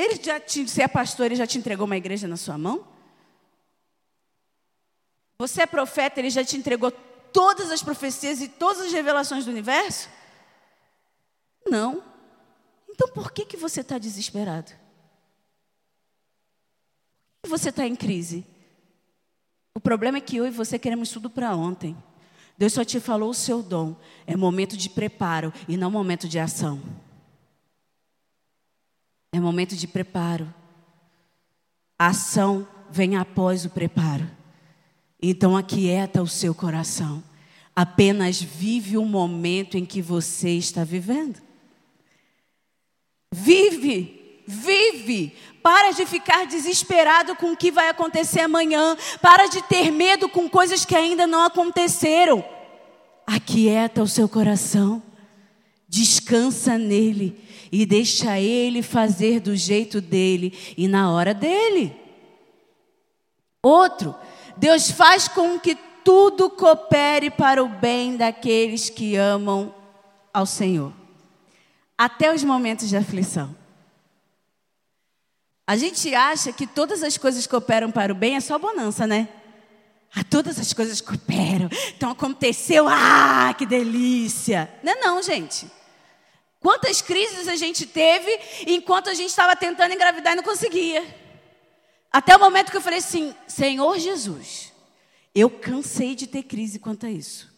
Ele 0.01 0.15
já 0.15 0.39
te, 0.39 0.67
você 0.67 0.81
é 0.81 0.87
pastor, 0.87 1.27
ele 1.27 1.35
já 1.35 1.45
te 1.45 1.59
entregou 1.59 1.85
uma 1.85 1.95
igreja 1.95 2.27
na 2.27 2.35
sua 2.35 2.57
mão? 2.57 2.87
Você 5.37 5.61
é 5.61 5.67
profeta, 5.67 6.19
ele 6.19 6.31
já 6.31 6.43
te 6.43 6.57
entregou 6.57 6.89
todas 6.89 7.69
as 7.69 7.83
profecias 7.83 8.41
e 8.41 8.47
todas 8.47 8.81
as 8.81 8.91
revelações 8.91 9.45
do 9.45 9.51
universo? 9.51 10.09
Não. 11.67 12.03
Então 12.89 13.09
por 13.09 13.31
que, 13.31 13.45
que 13.45 13.55
você 13.55 13.81
está 13.81 13.99
desesperado? 13.99 14.71
Por 17.41 17.43
que 17.43 17.49
você 17.49 17.69
está 17.69 17.85
em 17.85 17.95
crise? 17.95 18.43
O 19.75 19.79
problema 19.79 20.17
é 20.17 20.21
que 20.21 20.37
eu 20.37 20.47
e 20.47 20.49
você 20.49 20.79
queremos 20.79 21.11
tudo 21.11 21.29
para 21.29 21.55
ontem. 21.55 21.95
Deus 22.57 22.73
só 22.73 22.83
te 22.83 22.99
falou 22.99 23.29
o 23.29 23.35
seu 23.35 23.61
dom. 23.61 23.95
É 24.25 24.35
momento 24.35 24.75
de 24.75 24.89
preparo 24.89 25.53
e 25.67 25.77
não 25.77 25.91
momento 25.91 26.27
de 26.27 26.39
ação. 26.39 26.81
É 29.31 29.39
momento 29.39 29.75
de 29.75 29.87
preparo. 29.87 30.53
A 31.97 32.07
ação 32.07 32.67
vem 32.89 33.15
após 33.15 33.65
o 33.65 33.69
preparo. 33.69 34.29
Então 35.21 35.55
aquieta 35.55 36.21
o 36.21 36.27
seu 36.27 36.53
coração. 36.53 37.23
Apenas 37.75 38.41
vive 38.41 38.97
o 38.97 39.05
momento 39.05 39.77
em 39.77 39.85
que 39.85 40.01
você 40.01 40.51
está 40.51 40.83
vivendo. 40.83 41.41
Vive, 43.33 44.21
Vive. 44.51 45.33
Para 45.63 45.91
de 45.91 46.05
ficar 46.05 46.45
desesperado 46.45 47.35
com 47.35 47.53
o 47.53 47.57
que 47.57 47.71
vai 47.71 47.87
acontecer 47.87 48.41
amanhã. 48.41 48.97
Para 49.21 49.47
de 49.47 49.61
ter 49.61 49.91
medo 49.91 50.27
com 50.27 50.49
coisas 50.49 50.83
que 50.83 50.95
ainda 50.95 51.25
não 51.25 51.45
aconteceram. 51.45 52.43
Aquieta 53.25 54.03
o 54.03 54.07
seu 54.07 54.27
coração. 54.27 55.01
Descansa 55.87 56.77
nele 56.77 57.41
e 57.71 57.85
deixa 57.85 58.39
ele 58.39 58.81
fazer 58.81 59.39
do 59.39 59.55
jeito 59.55 60.01
dele 60.01 60.57
e 60.77 60.87
na 60.87 61.11
hora 61.11 61.33
dele. 61.33 61.95
Outro, 63.63 64.15
Deus 64.57 64.91
faz 64.91 65.27
com 65.27 65.59
que 65.59 65.75
tudo 66.03 66.49
coopere 66.49 67.29
para 67.29 67.63
o 67.63 67.69
bem 67.69 68.17
daqueles 68.17 68.89
que 68.89 69.15
amam 69.15 69.73
ao 70.33 70.45
Senhor, 70.45 70.91
até 71.97 72.33
os 72.33 72.43
momentos 72.43 72.89
de 72.89 72.97
aflição. 72.97 73.55
A 75.65 75.77
gente 75.77 76.13
acha 76.13 76.51
que 76.51 76.67
todas 76.67 77.03
as 77.03 77.17
coisas 77.17 77.47
cooperam 77.47 77.91
para 77.91 78.11
o 78.11 78.15
bem, 78.15 78.35
é 78.35 78.39
só 78.39 78.57
bonança, 78.57 79.07
né? 79.07 79.29
Ah, 80.13 80.23
todas 80.23 80.59
as 80.59 80.73
coisas 80.73 80.99
cooperam. 80.99 81.69
Então 81.95 82.09
aconteceu, 82.09 82.87
ah, 82.89 83.53
que 83.57 83.65
delícia. 83.65 84.69
Não 84.83 84.91
é 84.91 84.95
não, 84.95 85.23
gente. 85.23 85.67
Quantas 86.61 87.01
crises 87.01 87.47
a 87.47 87.55
gente 87.55 87.87
teve 87.87 88.39
enquanto 88.67 89.09
a 89.09 89.15
gente 89.15 89.29
estava 89.29 89.55
tentando 89.55 89.95
engravidar 89.95 90.33
e 90.33 90.35
não 90.35 90.43
conseguia. 90.43 91.03
Até 92.11 92.35
o 92.35 92.39
momento 92.39 92.69
que 92.69 92.77
eu 92.77 92.81
falei 92.81 92.99
assim: 92.99 93.35
Senhor 93.47 93.97
Jesus, 93.97 94.71
eu 95.33 95.49
cansei 95.49 96.13
de 96.13 96.27
ter 96.27 96.43
crise 96.43 96.77
quanto 96.77 97.07
a 97.07 97.09
isso. 97.09 97.49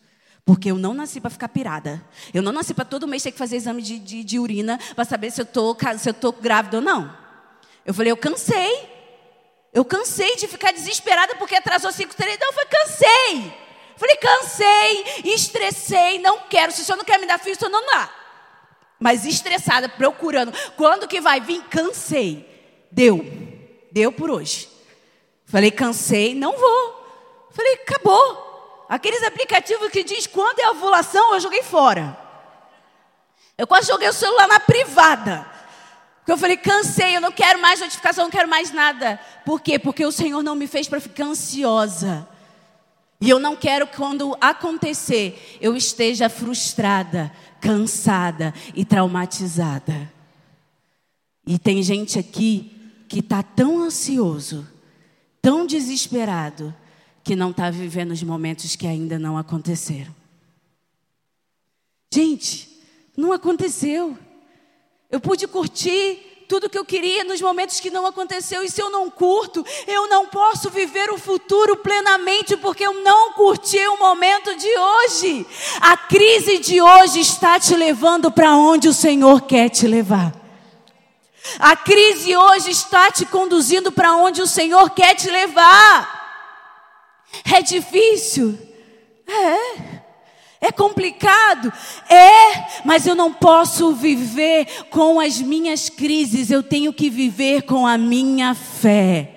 Porque 0.45 0.71
eu 0.71 0.77
não 0.77 0.93
nasci 0.93 1.19
para 1.19 1.29
ficar 1.29 1.49
pirada. 1.49 2.01
Eu 2.33 2.41
não 2.41 2.53
nasci 2.53 2.73
para 2.73 2.85
todo 2.85 3.05
mês 3.05 3.21
ter 3.21 3.33
que 3.33 3.37
fazer 3.37 3.57
exame 3.57 3.81
de, 3.81 3.99
de, 3.99 4.23
de 4.23 4.39
urina 4.39 4.79
para 4.95 5.03
saber 5.03 5.31
se 5.31 5.41
eu 5.41 5.45
estou 5.45 6.31
grávida 6.33 6.77
ou 6.77 6.83
não. 6.83 7.17
Eu 7.85 7.93
falei, 7.93 8.11
eu 8.11 8.17
cansei. 8.17 8.89
Eu 9.73 9.83
cansei 9.83 10.37
de 10.37 10.47
ficar 10.47 10.71
desesperada 10.71 11.35
porque 11.35 11.55
atrasou 11.55 11.91
cinco 11.91 12.15
treinos. 12.15 12.39
Não, 12.39 12.47
eu 12.47 12.53
falei, 12.53 12.69
cansei. 12.69 13.53
falei, 13.97 14.17
cansei, 14.17 15.33
estressei, 15.33 16.19
não 16.19 16.39
quero. 16.47 16.71
Se 16.71 16.81
o 16.81 16.85
senhor 16.85 16.97
não 16.97 17.05
quer 17.05 17.19
me 17.19 17.25
dar 17.25 17.37
filho, 17.37 17.55
o 17.55 17.59
senhor 17.59 17.71
não 17.71 17.85
dá. 17.85 18.22
Mas 18.99 19.25
estressada, 19.25 19.89
procurando. 19.89 20.53
Quando 20.75 21.07
que 21.07 21.19
vai 21.19 21.41
vir? 21.41 21.63
Cansei. 21.63 22.49
Deu. 22.91 23.25
Deu 23.91 24.11
por 24.11 24.29
hoje. 24.29 24.69
Falei, 25.45 25.71
cansei, 25.71 26.33
não 26.33 26.57
vou. 26.57 27.49
Falei, 27.51 27.73
acabou. 27.73 28.85
Aqueles 28.89 29.23
aplicativos 29.23 29.89
que 29.89 30.03
diz 30.03 30.27
quando 30.27 30.59
é 30.59 30.69
ovulação, 30.69 31.33
eu 31.33 31.39
joguei 31.39 31.63
fora. 31.63 32.17
Eu 33.57 33.67
quase 33.67 33.87
joguei 33.87 34.09
o 34.09 34.13
celular 34.13 34.47
na 34.47 34.59
privada. 34.59 35.47
Porque 36.17 36.31
eu 36.31 36.37
falei, 36.37 36.57
cansei, 36.57 37.17
eu 37.17 37.21
não 37.21 37.31
quero 37.31 37.59
mais 37.59 37.79
notificação, 37.79 38.23
não 38.25 38.31
quero 38.31 38.47
mais 38.47 38.71
nada. 38.71 39.19
Por 39.45 39.61
quê? 39.61 39.77
Porque 39.77 40.05
o 40.05 40.11
Senhor 40.11 40.41
não 40.41 40.55
me 40.55 40.67
fez 40.67 40.87
para 40.87 41.01
ficar 41.01 41.25
ansiosa. 41.25 42.27
E 43.23 43.29
eu 43.29 43.39
não 43.39 43.55
quero 43.55 43.87
que 43.87 43.95
quando 43.95 44.35
acontecer, 44.41 45.57
eu 45.61 45.77
esteja 45.77 46.27
frustrada, 46.27 47.31
cansada 47.61 48.53
e 48.75 48.83
traumatizada. 48.83 50.11
E 51.47 51.57
tem 51.57 51.81
gente 51.81 52.19
aqui 52.19 52.69
que 53.07 53.19
está 53.19 53.41
tão 53.41 53.81
ansioso, 53.81 54.67
tão 55.41 55.65
desesperado, 55.65 56.75
que 57.23 57.33
não 57.33 57.51
está 57.51 57.69
vivendo 57.69 58.11
os 58.11 58.21
momentos 58.21 58.75
que 58.75 58.85
ainda 58.85 59.17
não 59.17 59.37
aconteceram. 59.37 60.13
Gente, 62.13 62.77
não 63.15 63.31
aconteceu. 63.31 64.17
Eu 65.09 65.21
pude 65.21 65.47
curtir 65.47 66.32
tudo 66.47 66.69
que 66.69 66.77
eu 66.77 66.85
queria 66.85 67.23
nos 67.23 67.41
momentos 67.41 67.79
que 67.79 67.89
não 67.89 68.05
aconteceu. 68.05 68.63
E 68.63 68.69
se 68.69 68.81
eu 68.81 68.89
não 68.89 69.09
curto, 69.09 69.65
eu 69.87 70.07
não 70.07 70.27
posso 70.27 70.69
viver 70.69 71.09
o 71.11 71.17
futuro 71.17 71.77
plenamente 71.77 72.57
porque 72.57 72.85
eu 72.85 73.01
não 73.03 73.33
curti 73.33 73.79
o 73.87 73.97
momento 73.97 74.55
de 74.55 74.67
hoje. 74.77 75.45
A 75.81 75.97
crise 75.97 76.59
de 76.59 76.81
hoje 76.81 77.19
está 77.19 77.59
te 77.59 77.75
levando 77.75 78.31
para 78.31 78.55
onde 78.55 78.87
o 78.87 78.93
Senhor 78.93 79.41
quer 79.41 79.69
te 79.69 79.87
levar. 79.87 80.33
A 81.59 81.75
crise 81.75 82.35
hoje 82.35 82.71
está 82.71 83.11
te 83.11 83.25
conduzindo 83.25 83.91
para 83.91 84.13
onde 84.15 84.41
o 84.41 84.47
Senhor 84.47 84.89
quer 84.91 85.15
te 85.15 85.29
levar. 85.29 86.21
É 87.53 87.61
difícil? 87.61 88.57
É. 89.27 90.02
É 90.63 90.71
complicado? 90.71 91.73
É, 92.09 92.85
mas 92.85 93.05
eu 93.05 93.13
não 93.13 93.33
posso 93.33 93.93
viver 93.93 94.65
com 94.89 95.19
as 95.19 95.41
minhas 95.41 95.89
crises, 95.89 96.49
eu 96.49 96.63
tenho 96.63 96.93
que 96.93 97.09
viver 97.09 97.63
com 97.63 97.85
a 97.85 97.97
minha 97.97 98.55
fé. 98.55 99.35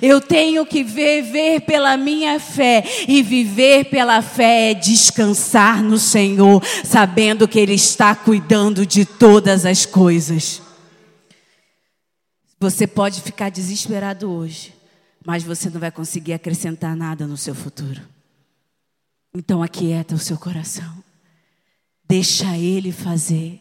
Eu 0.00 0.20
tenho 0.20 0.64
que 0.64 0.84
viver 0.84 1.62
pela 1.62 1.96
minha 1.96 2.38
fé 2.38 2.84
e 3.08 3.24
viver 3.24 3.86
pela 3.86 4.22
fé 4.22 4.70
é 4.70 4.74
descansar 4.74 5.82
no 5.82 5.98
Senhor, 5.98 6.62
sabendo 6.84 7.48
que 7.48 7.58
Ele 7.58 7.74
está 7.74 8.14
cuidando 8.14 8.86
de 8.86 9.04
todas 9.04 9.66
as 9.66 9.84
coisas. 9.84 10.62
Você 12.60 12.86
pode 12.86 13.20
ficar 13.20 13.48
desesperado 13.48 14.30
hoje, 14.30 14.72
mas 15.26 15.42
você 15.42 15.68
não 15.68 15.80
vai 15.80 15.90
conseguir 15.90 16.34
acrescentar 16.34 16.94
nada 16.94 17.26
no 17.26 17.36
seu 17.36 17.54
futuro. 17.54 18.19
Então 19.34 19.62
aquieta 19.62 20.14
o 20.14 20.18
seu 20.18 20.36
coração. 20.36 21.02
Deixa 22.04 22.56
Ele 22.58 22.90
fazer. 22.90 23.60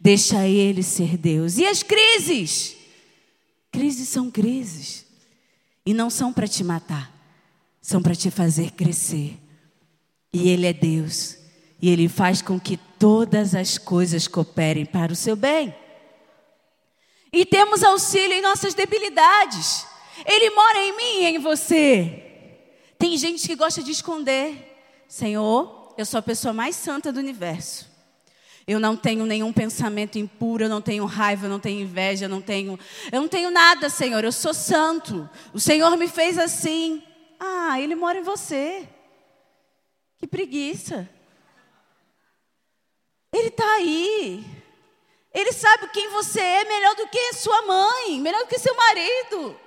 Deixa 0.00 0.46
Ele 0.46 0.82
ser 0.82 1.16
Deus. 1.16 1.56
E 1.56 1.66
as 1.66 1.82
crises? 1.82 2.76
Crises 3.72 4.08
são 4.08 4.30
crises. 4.30 5.06
E 5.84 5.94
não 5.94 6.10
são 6.10 6.32
para 6.32 6.46
te 6.46 6.62
matar. 6.62 7.10
São 7.80 8.02
para 8.02 8.14
te 8.14 8.30
fazer 8.30 8.72
crescer. 8.72 9.38
E 10.32 10.50
Ele 10.50 10.66
é 10.66 10.72
Deus. 10.72 11.38
E 11.80 11.88
Ele 11.88 12.08
faz 12.08 12.42
com 12.42 12.60
que 12.60 12.76
todas 12.98 13.54
as 13.54 13.78
coisas 13.78 14.28
cooperem 14.28 14.84
para 14.84 15.12
o 15.12 15.16
seu 15.16 15.34
bem. 15.34 15.74
E 17.32 17.46
temos 17.46 17.82
auxílio 17.82 18.36
em 18.36 18.42
nossas 18.42 18.74
debilidades. 18.74 19.86
Ele 20.26 20.50
mora 20.50 20.78
em 20.78 20.96
mim 20.96 21.22
e 21.22 21.26
em 21.26 21.38
você. 21.38 22.24
Tem 22.98 23.16
gente 23.16 23.46
que 23.46 23.54
gosta 23.54 23.82
de 23.82 23.92
esconder. 23.92 24.67
Senhor, 25.08 25.94
eu 25.96 26.04
sou 26.04 26.18
a 26.18 26.22
pessoa 26.22 26.52
mais 26.52 26.76
santa 26.76 27.10
do 27.10 27.18
universo. 27.18 27.88
Eu 28.66 28.78
não 28.78 28.94
tenho 28.94 29.24
nenhum 29.24 29.50
pensamento 29.50 30.18
impuro, 30.18 30.64
eu 30.64 30.68
não 30.68 30.82
tenho 30.82 31.06
raiva, 31.06 31.46
eu 31.46 31.50
não 31.50 31.58
tenho 31.58 31.80
inveja, 31.80 32.26
eu 32.26 32.28
não 32.28 32.42
tenho, 32.42 32.78
eu 33.10 33.22
não 33.22 33.28
tenho 33.28 33.50
nada, 33.50 33.88
Senhor. 33.88 34.22
Eu 34.22 34.30
sou 34.30 34.52
santo. 34.52 35.28
O 35.54 35.58
Senhor 35.58 35.96
me 35.96 36.06
fez 36.06 36.36
assim. 36.36 37.02
Ah, 37.40 37.80
ele 37.80 37.94
mora 37.94 38.18
em 38.18 38.22
você. 38.22 38.86
Que 40.18 40.26
preguiça. 40.26 41.08
Ele 43.32 43.48
está 43.48 43.64
aí. 43.76 44.44
Ele 45.32 45.52
sabe 45.52 45.88
quem 45.88 46.10
você 46.10 46.40
é 46.40 46.64
melhor 46.64 46.94
do 46.96 47.08
que 47.08 47.32
sua 47.32 47.62
mãe, 47.62 48.20
melhor 48.20 48.40
do 48.40 48.48
que 48.48 48.58
seu 48.58 48.74
marido. 48.76 49.58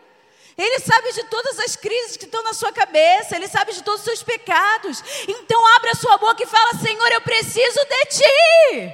Ele 0.62 0.80
sabe 0.80 1.12
de 1.14 1.24
todas 1.24 1.58
as 1.58 1.76
crises 1.76 2.16
que 2.16 2.26
estão 2.26 2.44
na 2.44 2.54
sua 2.54 2.72
cabeça, 2.72 3.36
Ele 3.36 3.48
sabe 3.48 3.74
de 3.74 3.84
todos 3.84 4.02
os 4.02 4.06
seus 4.06 4.22
pecados. 4.22 5.04
Então 5.28 5.66
abre 5.76 5.90
a 5.90 5.96
sua 5.96 6.18
boca 6.20 6.44
e 6.44 6.46
fala: 6.46 6.76
Senhor, 6.76 7.12
eu 7.12 7.22
preciso 7.22 7.80
de 7.86 8.06
Ti. 8.06 8.94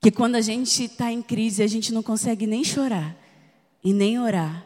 que 0.00 0.10
quando 0.10 0.36
a 0.36 0.40
gente 0.40 0.84
está 0.84 1.12
em 1.12 1.20
crise, 1.20 1.62
a 1.62 1.66
gente 1.66 1.92
não 1.92 2.02
consegue 2.02 2.46
nem 2.46 2.64
chorar 2.64 3.14
e 3.84 3.92
nem 3.92 4.18
orar. 4.18 4.64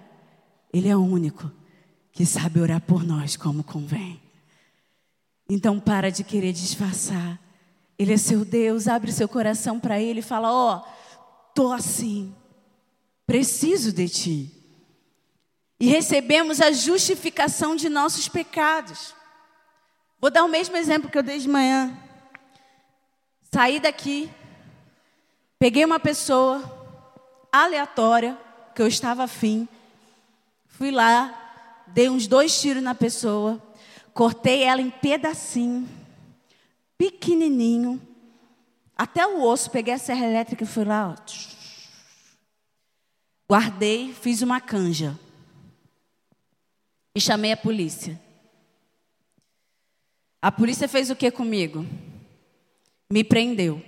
Ele 0.72 0.88
é 0.88 0.96
o 0.96 1.02
único 1.02 1.50
que 2.12 2.24
sabe 2.24 2.60
orar 2.60 2.80
por 2.80 3.02
nós 3.02 3.36
como 3.36 3.64
convém. 3.64 4.22
Então 5.50 5.80
para 5.80 6.12
de 6.12 6.22
querer 6.22 6.52
disfarçar. 6.52 7.42
Ele 8.02 8.14
é 8.14 8.16
seu 8.16 8.44
Deus, 8.44 8.88
abre 8.88 9.12
seu 9.12 9.28
coração 9.28 9.78
para 9.78 10.00
Ele 10.00 10.18
e 10.18 10.22
fala: 10.22 10.52
Ó, 10.52 10.76
oh, 10.76 11.52
tô 11.54 11.72
assim, 11.72 12.34
preciso 13.24 13.92
de 13.92 14.08
Ti. 14.08 14.50
E 15.78 15.86
recebemos 15.86 16.60
a 16.60 16.72
justificação 16.72 17.76
de 17.76 17.88
nossos 17.88 18.28
pecados. 18.28 19.14
Vou 20.20 20.30
dar 20.30 20.44
o 20.44 20.48
mesmo 20.48 20.76
exemplo 20.76 21.08
que 21.08 21.16
eu 21.16 21.22
dei 21.22 21.38
de 21.38 21.48
manhã. 21.48 21.96
Saí 23.52 23.78
daqui, 23.78 24.28
peguei 25.58 25.84
uma 25.84 26.00
pessoa 26.00 26.60
aleatória, 27.52 28.36
que 28.74 28.82
eu 28.82 28.86
estava 28.88 29.24
afim, 29.24 29.68
fui 30.66 30.90
lá, 30.90 31.84
dei 31.86 32.08
uns 32.08 32.26
dois 32.26 32.60
tiros 32.60 32.82
na 32.82 32.94
pessoa, 32.94 33.62
cortei 34.12 34.62
ela 34.62 34.80
em 34.80 34.90
pedacinho, 34.90 35.88
pequenininho, 37.02 38.00
até 38.96 39.26
o 39.26 39.42
osso. 39.42 39.68
Peguei 39.72 39.92
a 39.92 39.98
serra 39.98 40.24
elétrica 40.24 40.62
e 40.62 40.66
fui 40.66 40.84
lá, 40.84 41.16
guardei, 43.50 44.14
fiz 44.14 44.40
uma 44.40 44.60
canja 44.60 45.18
e 47.12 47.20
chamei 47.20 47.50
a 47.50 47.56
polícia. 47.56 48.20
A 50.40 50.52
polícia 50.52 50.86
fez 50.86 51.10
o 51.10 51.16
que 51.16 51.28
comigo? 51.32 51.84
Me 53.12 53.24
prendeu. 53.24 53.82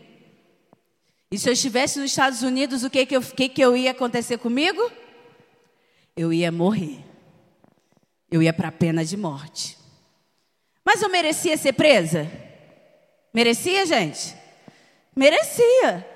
E 1.30 1.38
se 1.38 1.48
eu 1.48 1.52
estivesse 1.52 2.00
nos 2.00 2.10
Estados 2.10 2.42
Unidos, 2.42 2.82
o 2.82 2.90
que 2.90 3.06
que, 3.06 3.16
eu, 3.16 3.22
que 3.22 3.48
que 3.48 3.60
eu 3.60 3.76
ia 3.76 3.92
acontecer 3.92 4.38
comigo? 4.38 4.90
Eu 6.16 6.32
ia 6.32 6.50
morrer. 6.50 6.98
Eu 8.28 8.42
ia 8.42 8.52
para 8.52 8.68
a 8.68 8.72
pena 8.72 9.04
de 9.04 9.16
morte. 9.16 9.78
Mas 10.84 11.00
eu 11.00 11.08
merecia 11.08 11.56
ser 11.56 11.74
presa? 11.74 12.43
Merecia, 13.34 13.84
gente? 13.84 14.36
Merecia. 15.14 16.08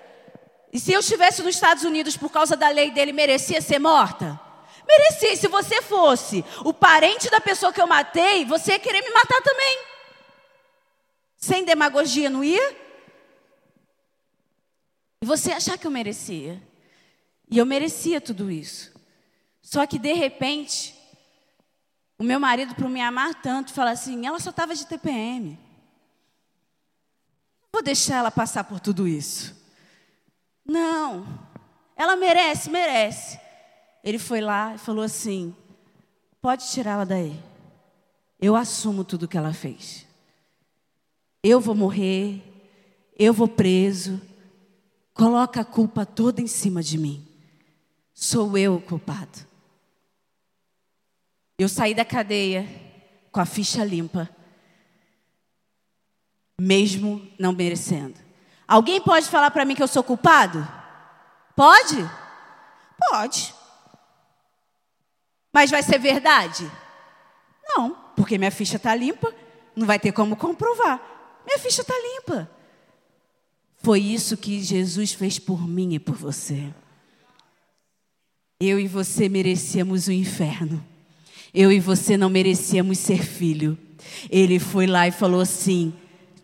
E 0.73 0.79
se 0.79 0.93
eu 0.93 1.01
estivesse 1.01 1.43
nos 1.43 1.57
Estados 1.57 1.83
Unidos 1.83 2.17
por 2.17 2.31
causa 2.31 2.57
da 2.57 2.69
lei 2.69 2.93
dele, 2.93 3.13
merecia 3.13 3.61
ser 3.61 3.81
morta? 3.81 4.39
Merecia. 4.87 5.35
Se 5.35 5.49
você 5.49 5.83
fosse 5.83 6.45
o 6.65 6.73
parente 6.73 7.29
da 7.29 7.41
pessoa 7.41 7.73
que 7.73 7.81
eu 7.81 7.89
matei, 7.89 8.45
você 8.45 8.73
ia 8.73 8.79
querer 8.79 9.03
me 9.03 9.11
matar 9.11 9.43
também. 9.43 9.79
Sem 11.37 11.65
demagogia, 11.65 12.31
não 12.31 12.45
ia? 12.45 12.77
E 15.21 15.27
você 15.27 15.51
achar 15.51 15.77
que 15.77 15.89
eu 15.89 15.91
merecia. 15.91 16.63
E 17.51 17.59
eu 17.59 17.67
merecia 17.67 18.21
tudo 18.21 18.49
isso. 18.49 18.93
Só 19.61 19.87
que 19.87 19.99
de 19.99 20.13
repente, 20.13 20.95
o 22.17 22.23
meu 22.23 22.39
marido, 22.39 22.77
por 22.77 22.89
me 22.89 23.01
amar 23.01 23.35
tanto, 23.43 23.73
fala 23.73 23.91
assim: 23.91 24.25
ela 24.25 24.39
só 24.39 24.51
estava 24.51 24.75
de 24.75 24.87
TPM. 24.87 25.68
Vou 27.79 27.83
deixar 27.85 28.17
ela 28.17 28.31
passar 28.33 28.65
por 28.65 28.81
tudo 28.81 29.07
isso. 29.07 29.55
Não. 30.67 31.25
Ela 31.95 32.17
merece, 32.17 32.69
merece. 32.69 33.39
Ele 34.03 34.19
foi 34.19 34.41
lá 34.41 34.75
e 34.75 34.79
falou 34.79 35.05
assim: 35.05 35.55
pode 36.43 36.69
tirá-la 36.73 37.05
daí. 37.05 37.41
Eu 38.41 38.57
assumo 38.57 39.05
tudo 39.05 39.29
que 39.29 39.39
ela 39.39 39.53
fez. 39.53 40.05
Eu 41.41 41.61
vou 41.61 41.73
morrer, 41.73 42.43
eu 43.17 43.33
vou 43.33 43.47
preso. 43.47 44.21
Coloca 45.15 45.61
a 45.61 45.65
culpa 45.65 46.05
toda 46.05 46.41
em 46.41 46.49
cima 46.49 46.83
de 46.83 46.99
mim. 46.99 47.25
Sou 48.13 48.59
eu 48.59 48.75
o 48.75 48.83
culpado. 48.83 49.47
Eu 51.57 51.69
saí 51.69 51.95
da 51.95 52.05
cadeia 52.05 52.69
com 53.31 53.39
a 53.39 53.47
ficha 53.47 53.85
limpa, 53.85 54.29
mesmo 56.61 57.27
não 57.39 57.53
merecendo. 57.53 58.15
Alguém 58.67 59.01
pode 59.01 59.29
falar 59.29 59.51
para 59.51 59.65
mim 59.65 59.75
que 59.75 59.83
eu 59.83 59.89
sou 59.89 60.03
culpado? 60.03 60.67
Pode? 61.55 61.97
Pode. 63.11 63.55
Mas 65.53 65.71
vai 65.71 65.83
ser 65.83 65.99
verdade? 65.99 66.71
Não, 67.65 67.97
porque 68.17 68.37
minha 68.37 68.51
ficha 68.51 68.77
está 68.77 68.95
limpa, 68.95 69.33
não 69.75 69.87
vai 69.87 69.99
ter 69.99 70.13
como 70.13 70.37
comprovar. 70.37 71.01
Minha 71.47 71.59
ficha 71.59 71.81
está 71.81 71.95
limpa. 71.95 72.51
Foi 73.79 74.01
isso 74.01 74.37
que 74.37 74.63
Jesus 74.63 75.13
fez 75.13 75.39
por 75.39 75.67
mim 75.67 75.95
e 75.95 75.99
por 75.99 76.15
você. 76.15 76.73
Eu 78.61 78.79
e 78.79 78.89
você 78.89 79.29
merecíamos 79.29 80.09
o 80.09 80.13
inferno. 80.13 80.85
Eu 81.55 81.71
e 81.71 81.79
você 81.81 82.17
não 82.17 82.29
merecíamos 82.29 82.99
ser 82.99 83.25
filho. 83.25 83.79
Ele 84.29 84.59
foi 84.59 84.87
lá 84.87 85.07
e 85.07 85.13
falou 85.13 85.41
assim: 85.41 85.95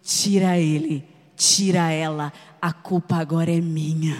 tira 0.04 0.58
ele, 0.58 1.02
tira 1.34 1.90
ela, 1.90 2.30
a 2.60 2.72
culpa 2.72 3.16
agora 3.16 3.50
é 3.50 3.60
minha. 3.60 4.16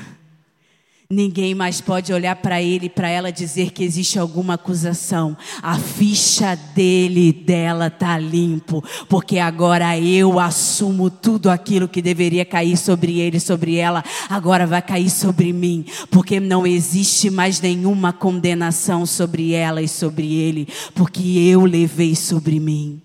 Ninguém 1.11 1.55
mais 1.55 1.83
pode 1.83 2.15
olhar 2.15 2.35
para 2.37 2.63
ele 2.63 2.89
para 2.89 3.09
ela 3.09 3.31
dizer 3.31 3.73
que 3.73 3.85
existe 3.85 4.19
alguma 4.19 4.55
acusação. 4.55 5.37
A 5.63 5.79
ficha 5.79 6.57
dele 6.75 7.29
e 7.29 7.33
dela 7.33 7.91
tá 7.91 8.19
limpo, 8.19 8.83
porque 9.07 9.39
agora 9.39 10.01
eu 10.01 10.41
assumo 10.41 11.11
tudo 11.11 11.51
aquilo 11.51 11.87
que 11.87 12.01
deveria 12.01 12.45
cair 12.47 12.79
sobre 12.79 13.21
ele, 13.21 13.39
sobre 13.39 13.77
ela, 13.77 14.03
agora 14.31 14.67
vai 14.67 14.81
cair 14.81 15.11
sobre 15.11 15.53
mim, 15.53 15.85
porque 16.11 16.41
não 16.41 16.67
existe 16.67 17.29
mais 17.29 17.61
nenhuma 17.61 18.11
condenação 18.11 19.05
sobre 19.05 19.53
ela 19.53 19.83
e 19.83 19.89
sobre 19.89 20.35
ele, 20.35 20.67
porque 20.95 21.23
eu 21.23 21.67
levei 21.67 22.17
sobre 22.17 22.59
mim. 22.59 23.04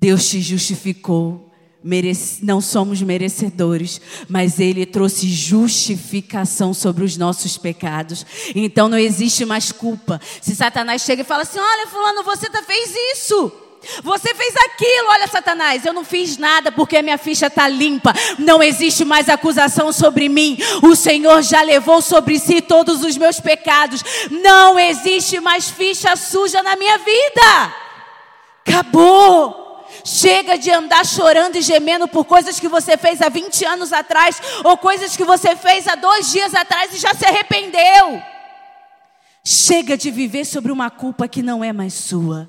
Deus 0.00 0.28
te 0.28 0.40
justificou 0.40 1.50
não 2.42 2.60
somos 2.60 3.00
merecedores, 3.00 4.00
mas 4.28 4.60
Ele 4.60 4.84
trouxe 4.84 5.26
justificação 5.26 6.74
sobre 6.74 7.04
os 7.04 7.16
nossos 7.16 7.56
pecados. 7.56 8.26
Então 8.54 8.88
não 8.88 8.98
existe 8.98 9.46
mais 9.46 9.72
culpa. 9.72 10.20
Se 10.42 10.54
Satanás 10.54 11.02
chega 11.02 11.22
e 11.22 11.24
fala 11.24 11.42
assim: 11.42 11.58
Olha, 11.58 11.86
Fulano, 11.86 12.22
você 12.22 12.50
tá, 12.50 12.62
fez 12.62 12.90
isso. 13.14 13.52
Você 14.02 14.34
fez 14.34 14.54
aquilo, 14.56 15.08
olha, 15.08 15.26
Satanás, 15.26 15.86
eu 15.86 15.94
não 15.94 16.04
fiz 16.04 16.36
nada 16.36 16.70
porque 16.70 16.98
a 16.98 17.02
minha 17.02 17.16
ficha 17.16 17.46
está 17.46 17.66
limpa. 17.66 18.12
Não 18.38 18.62
existe 18.62 19.06
mais 19.06 19.26
acusação 19.30 19.90
sobre 19.90 20.28
mim. 20.28 20.58
O 20.82 20.94
Senhor 20.94 21.40
já 21.40 21.62
levou 21.62 22.02
sobre 22.02 22.38
si 22.38 22.60
todos 22.60 23.02
os 23.02 23.16
meus 23.16 23.40
pecados. 23.40 24.04
Não 24.30 24.78
existe 24.78 25.40
mais 25.40 25.70
ficha 25.70 26.14
suja 26.14 26.62
na 26.62 26.76
minha 26.76 26.98
vida. 26.98 27.74
Acabou. 28.66 29.59
Chega 30.04 30.56
de 30.56 30.70
andar 30.70 31.04
chorando 31.04 31.56
e 31.56 31.62
gemendo 31.62 32.08
por 32.08 32.24
coisas 32.24 32.58
que 32.58 32.68
você 32.68 32.96
fez 32.96 33.20
há 33.20 33.28
20 33.28 33.64
anos 33.64 33.92
atrás, 33.92 34.40
ou 34.64 34.76
coisas 34.76 35.16
que 35.16 35.24
você 35.24 35.54
fez 35.56 35.86
há 35.86 35.94
dois 35.94 36.30
dias 36.30 36.54
atrás 36.54 36.94
e 36.94 36.98
já 36.98 37.14
se 37.14 37.24
arrependeu. 37.26 38.22
Chega 39.44 39.96
de 39.96 40.10
viver 40.10 40.44
sobre 40.44 40.70
uma 40.70 40.90
culpa 40.90 41.26
que 41.26 41.42
não 41.42 41.64
é 41.64 41.72
mais 41.72 41.94
sua. 41.94 42.48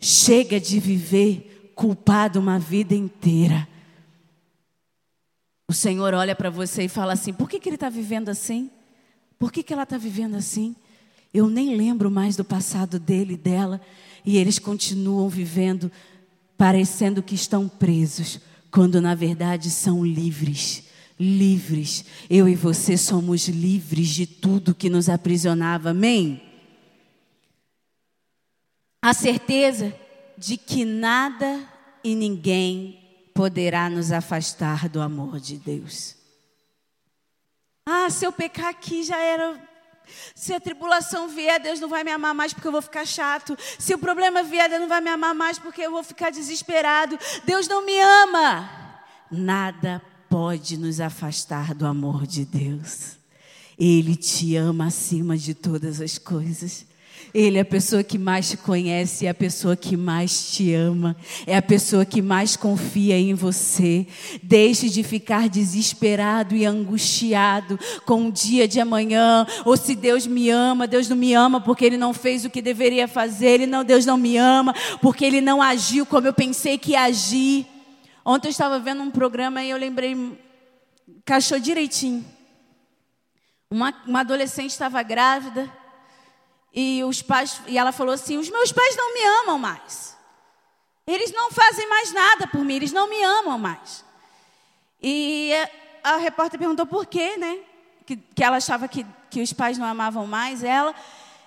Chega 0.00 0.60
de 0.60 0.78
viver 0.80 1.72
culpado 1.74 2.40
uma 2.40 2.58
vida 2.58 2.94
inteira. 2.94 3.68
O 5.68 5.72
Senhor 5.72 6.14
olha 6.14 6.34
para 6.34 6.50
você 6.50 6.84
e 6.84 6.88
fala 6.88 7.12
assim: 7.12 7.32
por 7.32 7.48
que, 7.48 7.58
que 7.58 7.68
ele 7.68 7.76
está 7.76 7.88
vivendo 7.88 8.28
assim? 8.28 8.70
Por 9.38 9.50
que, 9.52 9.62
que 9.62 9.72
ela 9.72 9.82
está 9.82 9.98
vivendo 9.98 10.36
assim? 10.36 10.76
Eu 11.32 11.48
nem 11.48 11.74
lembro 11.74 12.10
mais 12.10 12.36
do 12.36 12.44
passado 12.44 12.98
dele 12.98 13.34
e 13.34 13.36
dela, 13.36 13.80
e 14.24 14.38
eles 14.38 14.58
continuam 14.58 15.28
vivendo 15.28 15.90
parecendo 16.56 17.22
que 17.22 17.34
estão 17.34 17.68
presos, 17.68 18.40
quando 18.70 19.00
na 19.00 19.14
verdade 19.14 19.70
são 19.70 20.04
livres. 20.04 20.84
Livres. 21.18 22.04
Eu 22.28 22.48
e 22.48 22.54
você 22.54 22.96
somos 22.96 23.48
livres 23.48 24.08
de 24.08 24.26
tudo 24.26 24.74
que 24.74 24.90
nos 24.90 25.08
aprisionava. 25.08 25.90
Amém? 25.90 26.42
A 29.00 29.12
certeza 29.12 29.94
de 30.36 30.56
que 30.56 30.84
nada 30.84 31.60
e 32.02 32.14
ninguém 32.14 33.00
poderá 33.34 33.88
nos 33.90 34.12
afastar 34.12 34.88
do 34.88 35.00
amor 35.00 35.40
de 35.40 35.56
Deus. 35.58 36.16
Ah, 37.86 38.08
se 38.08 38.24
eu 38.24 38.32
pecar 38.32 38.68
aqui 38.68 39.02
já 39.02 39.20
era 39.20 39.60
se 40.34 40.52
a 40.52 40.60
tribulação 40.60 41.28
vier, 41.28 41.60
Deus 41.60 41.80
não 41.80 41.88
vai 41.88 42.04
me 42.04 42.10
amar 42.10 42.34
mais 42.34 42.52
porque 42.52 42.68
eu 42.68 42.72
vou 42.72 42.82
ficar 42.82 43.06
chato. 43.06 43.56
Se 43.78 43.94
o 43.94 43.98
problema 43.98 44.42
vier, 44.42 44.68
Deus 44.68 44.80
não 44.80 44.88
vai 44.88 45.00
me 45.00 45.10
amar 45.10 45.34
mais 45.34 45.58
porque 45.58 45.82
eu 45.82 45.90
vou 45.90 46.02
ficar 46.02 46.30
desesperado. 46.30 47.18
Deus 47.44 47.68
não 47.68 47.84
me 47.84 47.98
ama. 48.00 48.70
Nada 49.30 50.02
pode 50.28 50.76
nos 50.76 51.00
afastar 51.00 51.74
do 51.74 51.86
amor 51.86 52.26
de 52.26 52.44
Deus. 52.44 53.16
Ele 53.78 54.14
te 54.16 54.56
ama 54.56 54.86
acima 54.86 55.36
de 55.36 55.54
todas 55.54 56.00
as 56.00 56.18
coisas. 56.18 56.86
Ele 57.32 57.58
é 57.58 57.60
a 57.60 57.64
pessoa 57.64 58.02
que 58.02 58.18
mais 58.18 58.50
te 58.50 58.56
conhece, 58.56 59.26
é 59.26 59.28
a 59.28 59.34
pessoa 59.34 59.76
que 59.76 59.96
mais 59.96 60.52
te 60.52 60.72
ama, 60.72 61.16
é 61.46 61.56
a 61.56 61.62
pessoa 61.62 62.04
que 62.04 62.20
mais 62.20 62.56
confia 62.56 63.18
em 63.18 63.34
você. 63.34 64.06
Deixe 64.42 64.88
de 64.88 65.02
ficar 65.02 65.48
desesperado 65.48 66.54
e 66.54 66.64
angustiado 66.64 67.78
com 68.04 68.28
o 68.28 68.32
dia 68.32 68.68
de 68.68 68.80
amanhã, 68.80 69.46
ou 69.64 69.76
se 69.76 69.94
Deus 69.94 70.26
me 70.26 70.50
ama, 70.50 70.86
Deus 70.86 71.08
não 71.08 71.16
me 71.16 71.34
ama 71.34 71.60
porque 71.60 71.84
ele 71.84 71.96
não 71.96 72.12
fez 72.12 72.44
o 72.44 72.50
que 72.50 72.60
deveria 72.60 73.08
fazer, 73.08 73.48
ele 73.48 73.66
não, 73.66 73.84
Deus 73.84 74.04
não 74.04 74.16
me 74.16 74.36
ama 74.36 74.74
porque 75.00 75.24
ele 75.24 75.40
não 75.40 75.62
agiu 75.62 76.04
como 76.04 76.26
eu 76.26 76.32
pensei 76.32 76.78
que 76.78 76.92
ia 76.92 77.04
agir. 77.04 77.66
Ontem 78.24 78.48
eu 78.48 78.52
estava 78.52 78.78
vendo 78.78 79.02
um 79.02 79.10
programa 79.10 79.62
e 79.62 79.70
eu 79.70 79.76
lembrei, 79.76 80.16
cachou 81.24 81.58
direitinho. 81.58 82.24
Uma, 83.70 83.92
uma 84.06 84.20
adolescente 84.20 84.70
estava 84.70 85.02
grávida. 85.02 85.70
E 86.74 87.04
os 87.04 87.22
pais, 87.22 87.62
e 87.68 87.78
ela 87.78 87.92
falou 87.92 88.12
assim: 88.12 88.36
"Os 88.36 88.50
meus 88.50 88.72
pais 88.72 88.96
não 88.96 89.14
me 89.14 89.22
amam 89.42 89.58
mais. 89.58 90.16
Eles 91.06 91.32
não 91.32 91.50
fazem 91.50 91.88
mais 91.88 92.12
nada 92.12 92.48
por 92.48 92.64
mim, 92.64 92.74
eles 92.74 92.92
não 92.92 93.08
me 93.08 93.22
amam 93.22 93.58
mais." 93.58 94.04
E 95.00 95.52
a 96.02 96.16
repórter 96.16 96.58
perguntou 96.58 96.86
por 96.86 97.06
quê, 97.06 97.36
né? 97.36 97.58
Que, 98.04 98.16
que 98.16 98.42
ela 98.42 98.56
achava 98.56 98.88
que, 98.88 99.06
que 99.30 99.40
os 99.40 99.52
pais 99.52 99.78
não 99.78 99.86
amavam 99.86 100.26
mais 100.26 100.64
ela. 100.64 100.94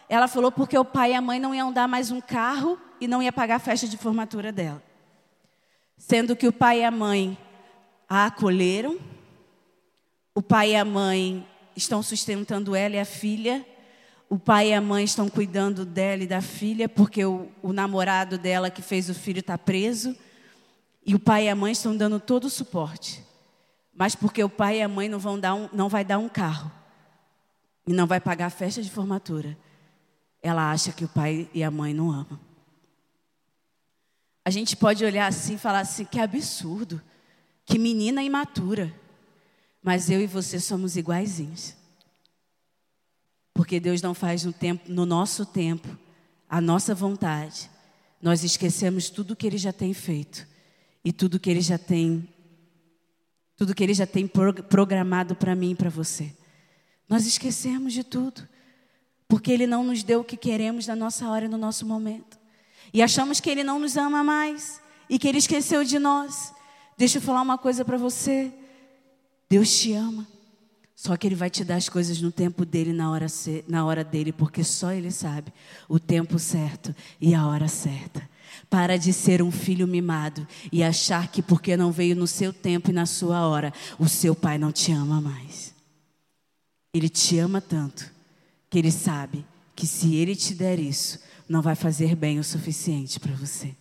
ela 0.07 0.27
falou 0.27 0.51
porque 0.51 0.77
o 0.77 0.85
pai 0.85 1.11
e 1.11 1.15
a 1.15 1.21
mãe 1.21 1.39
não 1.39 1.53
iam 1.53 1.71
dar 1.71 1.87
mais 1.87 2.09
um 2.09 2.21
carro 2.21 2.79
e 2.99 3.07
não 3.07 3.21
ia 3.21 3.31
pagar 3.31 3.55
a 3.55 3.59
festa 3.59 3.87
de 3.87 3.97
formatura 3.97 4.51
dela. 4.51 4.81
Sendo 5.97 6.35
que 6.35 6.47
o 6.47 6.53
pai 6.53 6.81
e 6.81 6.83
a 6.85 6.91
mãe 6.91 7.37
a 8.07 8.27
acolheram, 8.27 8.97
o 10.33 10.41
pai 10.41 10.71
e 10.71 10.75
a 10.75 10.85
mãe 10.85 11.47
estão 11.75 12.01
sustentando 12.01 12.75
ela 12.75 12.95
e 12.95 12.99
a 12.99 13.05
filha, 13.05 13.65
o 14.29 14.37
pai 14.37 14.69
e 14.69 14.73
a 14.73 14.81
mãe 14.81 15.05
estão 15.05 15.29
cuidando 15.29 15.85
dela 15.85 16.23
e 16.23 16.27
da 16.27 16.41
filha, 16.41 16.89
porque 16.89 17.23
o, 17.23 17.49
o 17.61 17.71
namorado 17.71 18.37
dela 18.37 18.69
que 18.69 18.81
fez 18.81 19.09
o 19.09 19.13
filho 19.13 19.39
está 19.39 19.57
preso, 19.57 20.15
e 21.05 21.15
o 21.15 21.19
pai 21.19 21.45
e 21.45 21.49
a 21.49 21.55
mãe 21.55 21.71
estão 21.71 21.95
dando 21.95 22.19
todo 22.19 22.45
o 22.45 22.49
suporte. 22.49 23.23
Mas 23.93 24.13
porque 24.13 24.43
o 24.43 24.49
pai 24.49 24.79
e 24.79 24.81
a 24.81 24.87
mãe 24.87 25.07
não 25.07 25.17
vão 25.17 25.39
dar 25.39 25.55
um, 25.55 25.69
não 25.71 25.87
vai 25.87 26.03
dar 26.03 26.17
um 26.17 26.27
carro 26.27 26.71
e 27.87 27.93
não 27.93 28.05
vai 28.05 28.19
pagar 28.19 28.47
a 28.47 28.49
festa 28.49 28.81
de 28.81 28.91
formatura, 28.91 29.57
ela 30.41 30.71
acha 30.71 30.91
que 30.91 31.05
o 31.05 31.07
pai 31.07 31.49
e 31.53 31.63
a 31.63 31.71
mãe 31.71 31.93
não 31.93 32.11
amam. 32.11 32.39
A 34.43 34.49
gente 34.49 34.75
pode 34.75 35.03
olhar 35.03 35.27
assim 35.27 35.55
e 35.55 35.57
falar 35.57 35.79
assim: 35.79 36.05
que 36.05 36.19
absurdo, 36.19 37.01
que 37.65 37.79
menina 37.79 38.21
imatura. 38.21 38.93
Mas 39.81 40.09
eu 40.09 40.19
e 40.19 40.27
você 40.27 40.59
somos 40.59 40.97
iguaizinhos. 40.97 41.75
Porque 43.57 43.79
Deus 43.79 44.03
não 44.03 44.13
faz 44.13 44.43
no, 44.43 44.53
tempo, 44.53 44.83
no 44.87 45.03
nosso 45.03 45.43
tempo, 45.43 45.87
a 46.47 46.61
nossa 46.61 46.93
vontade. 46.93 47.67
Nós 48.21 48.43
esquecemos 48.43 49.09
tudo 49.09 49.35
que 49.35 49.47
Ele 49.47 49.57
já 49.57 49.73
tem 49.73 49.95
feito 49.95 50.45
e 51.03 51.11
tudo 51.11 51.39
que 51.39 51.49
Ele 51.49 51.61
já 51.61 51.79
tem, 51.79 52.29
tudo 53.55 53.73
que 53.73 53.83
Ele 53.83 53.95
já 53.95 54.05
tem 54.05 54.29
programado 54.69 55.35
para 55.35 55.55
mim 55.55 55.71
e 55.71 55.75
para 55.75 55.89
você. 55.89 56.31
Nós 57.09 57.25
esquecemos 57.25 57.93
de 57.93 58.03
tudo, 58.03 58.47
porque 59.27 59.51
Ele 59.51 59.65
não 59.65 59.83
nos 59.83 60.03
deu 60.03 60.19
o 60.19 60.23
que 60.23 60.37
queremos 60.37 60.85
na 60.85 60.95
nossa 60.95 61.27
hora 61.27 61.45
e 61.45 61.49
no 61.49 61.57
nosso 61.57 61.83
momento. 61.83 62.37
E 62.93 63.01
achamos 63.01 63.39
que 63.39 63.49
Ele 63.49 63.63
não 63.63 63.79
nos 63.79 63.97
ama 63.97 64.23
mais 64.23 64.79
e 65.09 65.17
que 65.17 65.27
Ele 65.27 65.39
esqueceu 65.39 65.83
de 65.83 65.97
nós. 65.97 66.53
Deixa 66.95 67.17
eu 67.17 67.23
falar 67.23 67.41
uma 67.41 67.57
coisa 67.57 67.83
para 67.83 67.97
você. 67.97 68.53
Deus 69.49 69.79
te 69.79 69.93
ama. 69.93 70.27
Só 70.97 71.15
que 71.15 71.27
Ele 71.27 71.35
vai 71.35 71.47
te 71.47 71.63
dar 71.63 71.75
as 71.75 71.87
coisas 71.87 72.19
no 72.19 72.31
tempo 72.31 72.65
dele, 72.65 72.91
na 72.91 73.11
hora, 73.11 73.27
na 73.67 73.85
hora 73.85 74.03
dele, 74.03 74.31
porque 74.31 74.63
só 74.63 74.91
Ele 74.91 75.11
sabe 75.11 75.53
o 75.87 75.99
tempo 75.99 76.39
certo 76.39 76.93
e 77.21 77.35
a 77.35 77.45
hora 77.45 77.67
certa. 77.67 78.27
Para 78.67 78.97
de 78.97 79.13
ser 79.13 79.43
um 79.43 79.51
filho 79.51 79.87
mimado 79.87 80.45
e 80.71 80.83
achar 80.83 81.27
que 81.31 81.43
porque 81.43 81.77
não 81.77 81.91
veio 81.91 82.15
no 82.15 82.25
seu 82.25 82.51
tempo 82.51 82.89
e 82.89 82.93
na 82.93 83.05
sua 83.05 83.47
hora, 83.47 83.71
o 83.99 84.09
seu 84.09 84.33
pai 84.33 84.57
não 84.57 84.71
te 84.71 84.91
ama 84.91 85.21
mais. 85.21 85.71
Ele 86.91 87.09
te 87.09 87.37
ama 87.37 87.61
tanto 87.61 88.11
que 88.67 88.79
ele 88.79 88.91
sabe 88.91 89.45
que 89.75 89.85
se 89.85 90.15
ele 90.15 90.35
te 90.35 90.55
der 90.55 90.79
isso, 90.79 91.19
não 91.47 91.61
vai 91.61 91.75
fazer 91.75 92.15
bem 92.15 92.39
o 92.39 92.43
suficiente 92.43 93.19
para 93.19 93.35
você. 93.35 93.75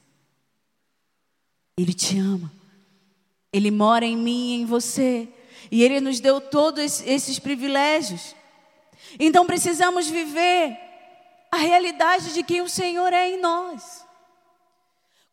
Ele 1.79 1.95
te 1.95 2.19
ama. 2.19 2.53
Ele 3.51 3.71
mora 3.71 4.05
em 4.05 4.19
mim 4.19 4.51
e 4.51 4.61
em 4.61 4.67
você. 4.67 5.27
E 5.71 5.83
Ele 5.83 6.01
nos 6.01 6.21
deu 6.21 6.41
todos 6.41 7.01
esses 7.03 7.39
privilégios. 7.39 8.35
Então 9.19 9.47
precisamos 9.47 10.09
viver 10.09 10.77
a 11.51 11.57
realidade 11.57 12.33
de 12.35 12.43
quem 12.43 12.61
o 12.61 12.69
Senhor 12.69 13.12
é 13.12 13.31
em 13.31 13.41
nós. 13.41 14.05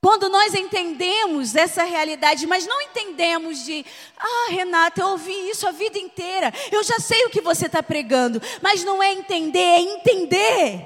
Quando 0.02 0.28
nós 0.28 0.54
entendemos 0.54 1.56
essa 1.56 1.86
realidade, 1.86 2.46
mas 2.46 2.68
não 2.68 2.82
entendemos 2.82 3.64
de, 3.64 3.86
ah, 4.18 4.48
Renata, 4.50 5.00
eu 5.00 5.08
ouvi 5.08 5.32
isso 5.50 5.66
a 5.66 5.72
vida 5.72 5.98
inteira, 5.98 6.52
eu 6.74 6.84
já 6.84 7.00
sei 7.00 7.26
o 7.26 7.30
que 7.30 7.40
você 7.40 7.68
está 7.68 7.82
pregando, 7.82 8.42
mas 8.62 8.84
não 8.84 9.02
é 9.02 9.14
entender, 9.14 9.60
é 9.60 9.80
entender. 9.80 10.86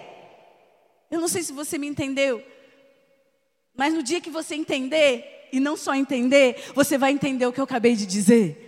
Eu 1.10 1.20
não 1.20 1.28
sei 1.28 1.42
se 1.42 1.52
você 1.52 1.80
me 1.80 1.88
entendeu, 1.88 2.44
mas 3.76 3.92
no 3.92 4.04
dia 4.04 4.22
que 4.22 4.30
você 4.30 4.54
entender, 4.54 5.50
e 5.52 5.60
não 5.60 5.76
só 5.76 5.96
entender, 5.96 6.72
você 6.76 6.96
vai 6.96 7.12
entender 7.12 7.48
o 7.48 7.52
que 7.52 7.60
eu 7.60 7.64
acabei 7.64 7.96
de 7.96 8.06
dizer. 8.06 8.67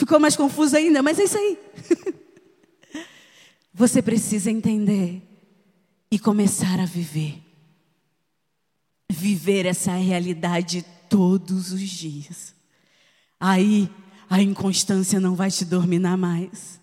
Ficou 0.00 0.18
mais 0.18 0.34
confuso 0.34 0.74
ainda, 0.74 1.02
mas 1.02 1.18
é 1.18 1.24
isso 1.24 1.36
aí. 1.36 1.58
Você 3.74 4.00
precisa 4.00 4.50
entender 4.50 5.20
e 6.10 6.18
começar 6.18 6.80
a 6.80 6.86
viver. 6.86 7.38
Viver 9.12 9.66
essa 9.66 9.92
realidade 9.92 10.86
todos 11.10 11.70
os 11.70 11.82
dias. 11.82 12.54
Aí 13.38 13.90
a 14.30 14.40
inconstância 14.40 15.20
não 15.20 15.34
vai 15.34 15.50
te 15.50 15.66
dominar 15.66 16.16
mais. 16.16 16.80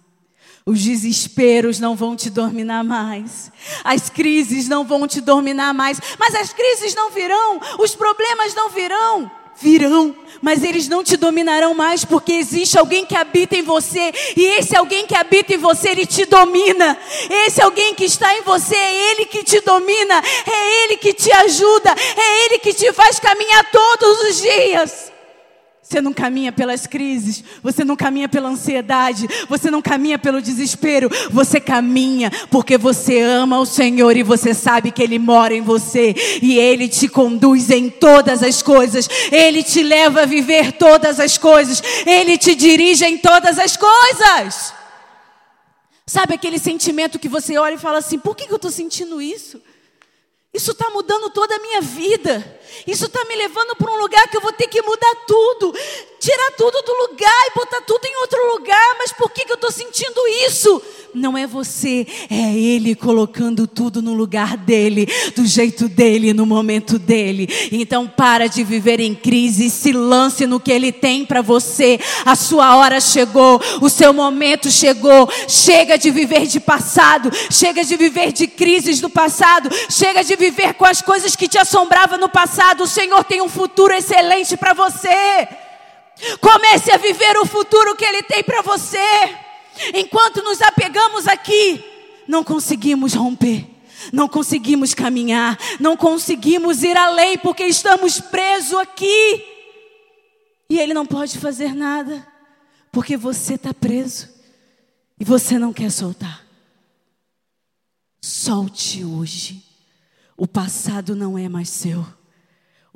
Os 0.63 0.79
desesperos 0.79 1.79
não 1.79 1.95
vão 1.95 2.15
te 2.15 2.29
dominar 2.29 2.83
mais. 2.83 3.51
As 3.83 4.11
crises 4.11 4.67
não 4.67 4.85
vão 4.85 5.07
te 5.07 5.21
dominar 5.21 5.73
mais. 5.73 5.99
Mas 6.19 6.35
as 6.35 6.53
crises 6.53 6.93
não 6.93 7.09
virão, 7.09 7.59
os 7.79 7.95
problemas 7.95 8.53
não 8.53 8.69
virão 8.69 9.31
virão, 9.59 10.15
mas 10.41 10.63
eles 10.63 10.87
não 10.87 11.03
te 11.03 11.17
dominarão 11.17 11.73
mais, 11.73 12.05
porque 12.05 12.33
existe 12.33 12.77
alguém 12.77 13.05
que 13.05 13.15
habita 13.15 13.55
em 13.55 13.61
você, 13.61 14.13
e 14.35 14.45
esse 14.45 14.75
alguém 14.75 15.05
que 15.05 15.15
habita 15.15 15.53
em 15.53 15.57
você, 15.57 15.89
ele 15.89 16.05
te 16.05 16.25
domina. 16.25 16.97
Esse 17.45 17.61
alguém 17.61 17.93
que 17.95 18.05
está 18.05 18.33
em 18.35 18.41
você, 18.41 18.75
é 18.75 19.11
ele 19.11 19.25
que 19.25 19.43
te 19.43 19.59
domina, 19.61 20.23
é 20.45 20.83
ele 20.83 20.97
que 20.97 21.13
te 21.13 21.31
ajuda, 21.31 21.93
é 22.15 22.45
ele 22.45 22.59
que 22.59 22.73
te 22.73 22.91
faz 22.93 23.19
caminhar 23.19 23.71
todos 23.71 24.21
os 24.29 24.41
dias. 24.41 25.16
Você 25.87 26.01
não 26.01 26.11
caminha 26.11 26.51
pelas 26.51 26.85
crises, 26.85 27.41
você 27.63 27.85
não 27.85 27.95
caminha 27.95 28.27
pela 28.27 28.49
ansiedade, 28.49 29.25
você 29.47 29.71
não 29.71 29.81
caminha 29.81 30.19
pelo 30.19 30.41
desespero, 30.41 31.09
você 31.31 31.61
caminha 31.61 32.29
porque 32.51 32.77
você 32.77 33.21
ama 33.21 33.57
o 33.57 33.65
Senhor 33.65 34.17
e 34.17 34.21
você 34.21 34.53
sabe 34.53 34.91
que 34.91 35.01
Ele 35.01 35.17
mora 35.17 35.53
em 35.53 35.61
você 35.61 36.13
e 36.41 36.59
Ele 36.59 36.89
te 36.89 37.07
conduz 37.07 37.69
em 37.69 37.89
todas 37.89 38.43
as 38.43 38.61
coisas, 38.61 39.07
Ele 39.31 39.63
te 39.63 39.81
leva 39.81 40.23
a 40.23 40.25
viver 40.25 40.73
todas 40.73 41.21
as 41.21 41.37
coisas, 41.37 41.81
Ele 42.05 42.37
te 42.37 42.53
dirige 42.53 43.05
em 43.05 43.17
todas 43.17 43.57
as 43.57 43.77
coisas. 43.77 44.73
Sabe 46.05 46.33
aquele 46.33 46.59
sentimento 46.59 47.17
que 47.17 47.29
você 47.29 47.57
olha 47.57 47.75
e 47.75 47.79
fala 47.79 47.99
assim: 47.99 48.19
por 48.19 48.35
que 48.35 48.51
eu 48.51 48.57
estou 48.57 48.71
sentindo 48.71 49.21
isso? 49.21 49.61
Isso 50.53 50.71
está 50.71 50.89
mudando 50.89 51.29
toda 51.29 51.55
a 51.55 51.59
minha 51.59 51.81
vida. 51.81 52.56
Isso 52.85 53.05
está 53.05 53.23
me 53.25 53.35
levando 53.35 53.75
para 53.75 53.91
um 53.91 53.97
lugar 53.97 54.27
que 54.29 54.37
eu 54.37 54.41
vou 54.41 54.53
ter 54.53 54.67
que 54.67 54.81
mudar 54.81 55.15
tudo, 55.27 55.73
tirar 56.19 56.51
tudo 56.57 56.81
do 56.81 56.93
lugar 57.07 57.47
e 57.47 57.57
botar 57.57 57.81
tudo 57.81 58.05
em 58.05 58.21
outro 58.21 58.51
lugar. 58.53 58.95
Mas 58.99 59.11
por 59.11 59.31
que, 59.31 59.45
que 59.45 59.51
eu 59.51 59.55
estou 59.55 59.71
sentindo 59.71 60.19
isso? 60.47 60.81
Não 61.13 61.37
é 61.37 61.47
você, 61.47 62.05
é 62.29 62.53
Ele 62.53 62.93
colocando 62.93 63.65
tudo 63.65 64.01
no 64.01 64.13
lugar 64.13 64.55
dele, 64.57 65.07
do 65.35 65.45
jeito 65.45 65.87
dele, 65.87 66.33
no 66.33 66.45
momento 66.45 66.99
dele. 66.99 67.47
Então 67.71 68.07
para 68.07 68.47
de 68.47 68.63
viver 68.63 68.99
em 68.99 69.15
crise, 69.15 69.69
se 69.69 69.91
lance 69.91 70.45
no 70.45 70.59
que 70.59 70.71
Ele 70.71 70.91
tem 70.91 71.25
para 71.25 71.41
você. 71.41 71.99
A 72.25 72.35
sua 72.35 72.75
hora 72.75 72.99
chegou, 72.99 73.59
o 73.81 73.89
seu 73.89 74.13
momento 74.13 74.69
chegou. 74.69 75.29
Chega 75.47 75.97
de 75.97 76.11
viver 76.11 76.45
de 76.45 76.59
passado, 76.59 77.31
chega 77.49 77.83
de 77.83 77.95
viver 77.95 78.31
de 78.31 78.47
crises 78.47 78.99
do 78.99 79.09
passado, 79.09 79.69
chega 79.89 80.23
de 80.23 80.35
viver 80.35 80.73
com 80.73 80.85
as 80.85 81.01
coisas 81.01 81.35
que 81.35 81.47
te 81.47 81.57
assombravam 81.57 82.17
no 82.17 82.29
passado. 82.29 82.56
O 82.79 82.87
Senhor 82.87 83.23
tem 83.23 83.41
um 83.41 83.49
futuro 83.49 83.93
excelente 83.93 84.55
para 84.57 84.73
você. 84.73 85.47
Comece 86.39 86.91
a 86.91 86.97
viver 86.97 87.37
o 87.37 87.45
futuro 87.45 87.95
que 87.95 88.05
Ele 88.05 88.23
tem 88.23 88.43
para 88.43 88.61
você. 88.61 88.97
Enquanto 89.93 90.41
nos 90.41 90.61
apegamos 90.61 91.27
aqui, 91.27 91.83
não 92.27 92.43
conseguimos 92.43 93.13
romper, 93.13 93.67
não 94.11 94.27
conseguimos 94.27 94.93
caminhar, 94.93 95.57
não 95.79 95.95
conseguimos 95.95 96.83
ir 96.83 96.97
além, 96.97 97.37
porque 97.37 97.63
estamos 97.63 98.19
presos 98.19 98.79
aqui. 98.79 99.45
E 100.69 100.79
Ele 100.79 100.93
não 100.93 101.05
pode 101.05 101.37
fazer 101.37 101.73
nada, 101.75 102.27
porque 102.91 103.15
você 103.15 103.53
está 103.53 103.73
preso 103.73 104.29
e 105.19 105.23
você 105.23 105.59
não 105.59 105.71
quer 105.71 105.91
soltar. 105.91 106.45
Solte 108.21 109.05
hoje. 109.05 109.63
O 110.35 110.45
passado 110.47 111.15
não 111.15 111.37
é 111.37 111.47
mais 111.47 111.69
seu. 111.69 112.05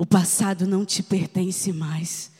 O 0.02 0.04
passado 0.04 0.66
não 0.66 0.84
te 0.84 1.00
pertence 1.00 1.72
mais. 1.72 2.32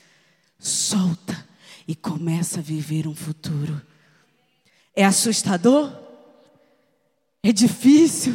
Solta 0.59 1.49
e 1.87 1.95
começa 1.95 2.59
a 2.59 2.63
viver 2.63 3.07
um 3.07 3.15
futuro. 3.15 3.81
É 4.97 5.05
assustador? 5.05 5.97
É 7.41 7.53
difícil? 7.53 8.35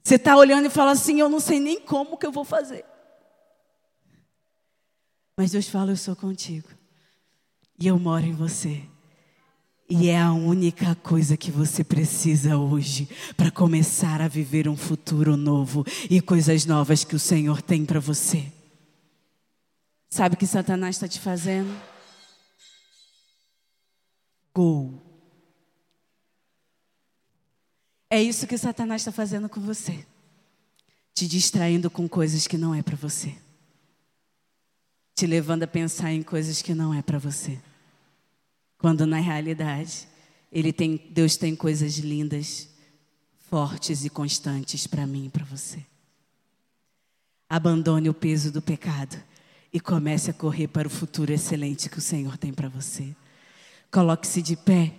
Você 0.00 0.14
está 0.14 0.36
olhando 0.36 0.66
e 0.66 0.70
fala 0.70 0.92
assim: 0.92 1.18
Eu 1.18 1.28
não 1.28 1.40
sei 1.40 1.58
nem 1.58 1.80
como 1.80 2.16
que 2.16 2.24
eu 2.24 2.30
vou 2.30 2.44
fazer. 2.44 2.84
Mas 5.36 5.50
Deus 5.50 5.68
fala: 5.68 5.90
Eu 5.90 5.96
sou 5.96 6.14
contigo. 6.14 6.68
E 7.80 7.88
eu 7.88 7.98
moro 7.98 8.24
em 8.24 8.32
você. 8.32 8.84
E 9.92 10.08
é 10.08 10.20
a 10.20 10.32
única 10.32 10.94
coisa 10.94 11.36
que 11.36 11.50
você 11.50 11.82
precisa 11.82 12.56
hoje 12.56 13.08
para 13.36 13.50
começar 13.50 14.20
a 14.20 14.28
viver 14.28 14.68
um 14.68 14.76
futuro 14.76 15.36
novo 15.36 15.84
e 16.08 16.20
coisas 16.20 16.64
novas 16.64 17.02
que 17.02 17.16
o 17.16 17.18
Senhor 17.18 17.60
tem 17.60 17.84
para 17.84 17.98
você. 17.98 18.52
Sabe 20.08 20.36
o 20.36 20.38
que 20.38 20.46
Satanás 20.46 20.94
está 20.94 21.08
te 21.08 21.18
fazendo? 21.18 21.76
Go. 24.54 25.02
É 28.08 28.22
isso 28.22 28.46
que 28.46 28.56
Satanás 28.56 29.02
está 29.02 29.10
fazendo 29.10 29.48
com 29.48 29.60
você. 29.60 30.06
Te 31.12 31.26
distraindo 31.26 31.90
com 31.90 32.08
coisas 32.08 32.46
que 32.46 32.56
não 32.56 32.72
é 32.72 32.80
para 32.80 32.96
você. 32.96 33.36
Te 35.16 35.26
levando 35.26 35.64
a 35.64 35.66
pensar 35.66 36.12
em 36.12 36.22
coisas 36.22 36.62
que 36.62 36.74
não 36.74 36.94
é 36.94 37.02
para 37.02 37.18
você. 37.18 37.58
Quando 38.80 39.06
na 39.06 39.18
realidade, 39.18 40.08
ele 40.50 40.72
tem, 40.72 40.96
Deus 41.10 41.36
tem 41.36 41.54
coisas 41.54 41.98
lindas, 41.98 42.66
fortes 43.38 44.06
e 44.06 44.10
constantes 44.10 44.86
para 44.86 45.06
mim 45.06 45.26
e 45.26 45.28
para 45.28 45.44
você. 45.44 45.84
Abandone 47.48 48.08
o 48.08 48.14
peso 48.14 48.50
do 48.50 48.62
pecado 48.62 49.22
e 49.70 49.78
comece 49.78 50.30
a 50.30 50.34
correr 50.34 50.68
para 50.68 50.88
o 50.88 50.90
futuro 50.90 51.30
excelente 51.30 51.90
que 51.90 51.98
o 51.98 52.02
Senhor 52.02 52.38
tem 52.38 52.54
para 52.54 52.70
você. 52.70 53.14
Coloque-se 53.90 54.40
de 54.40 54.56
pé. 54.56 54.94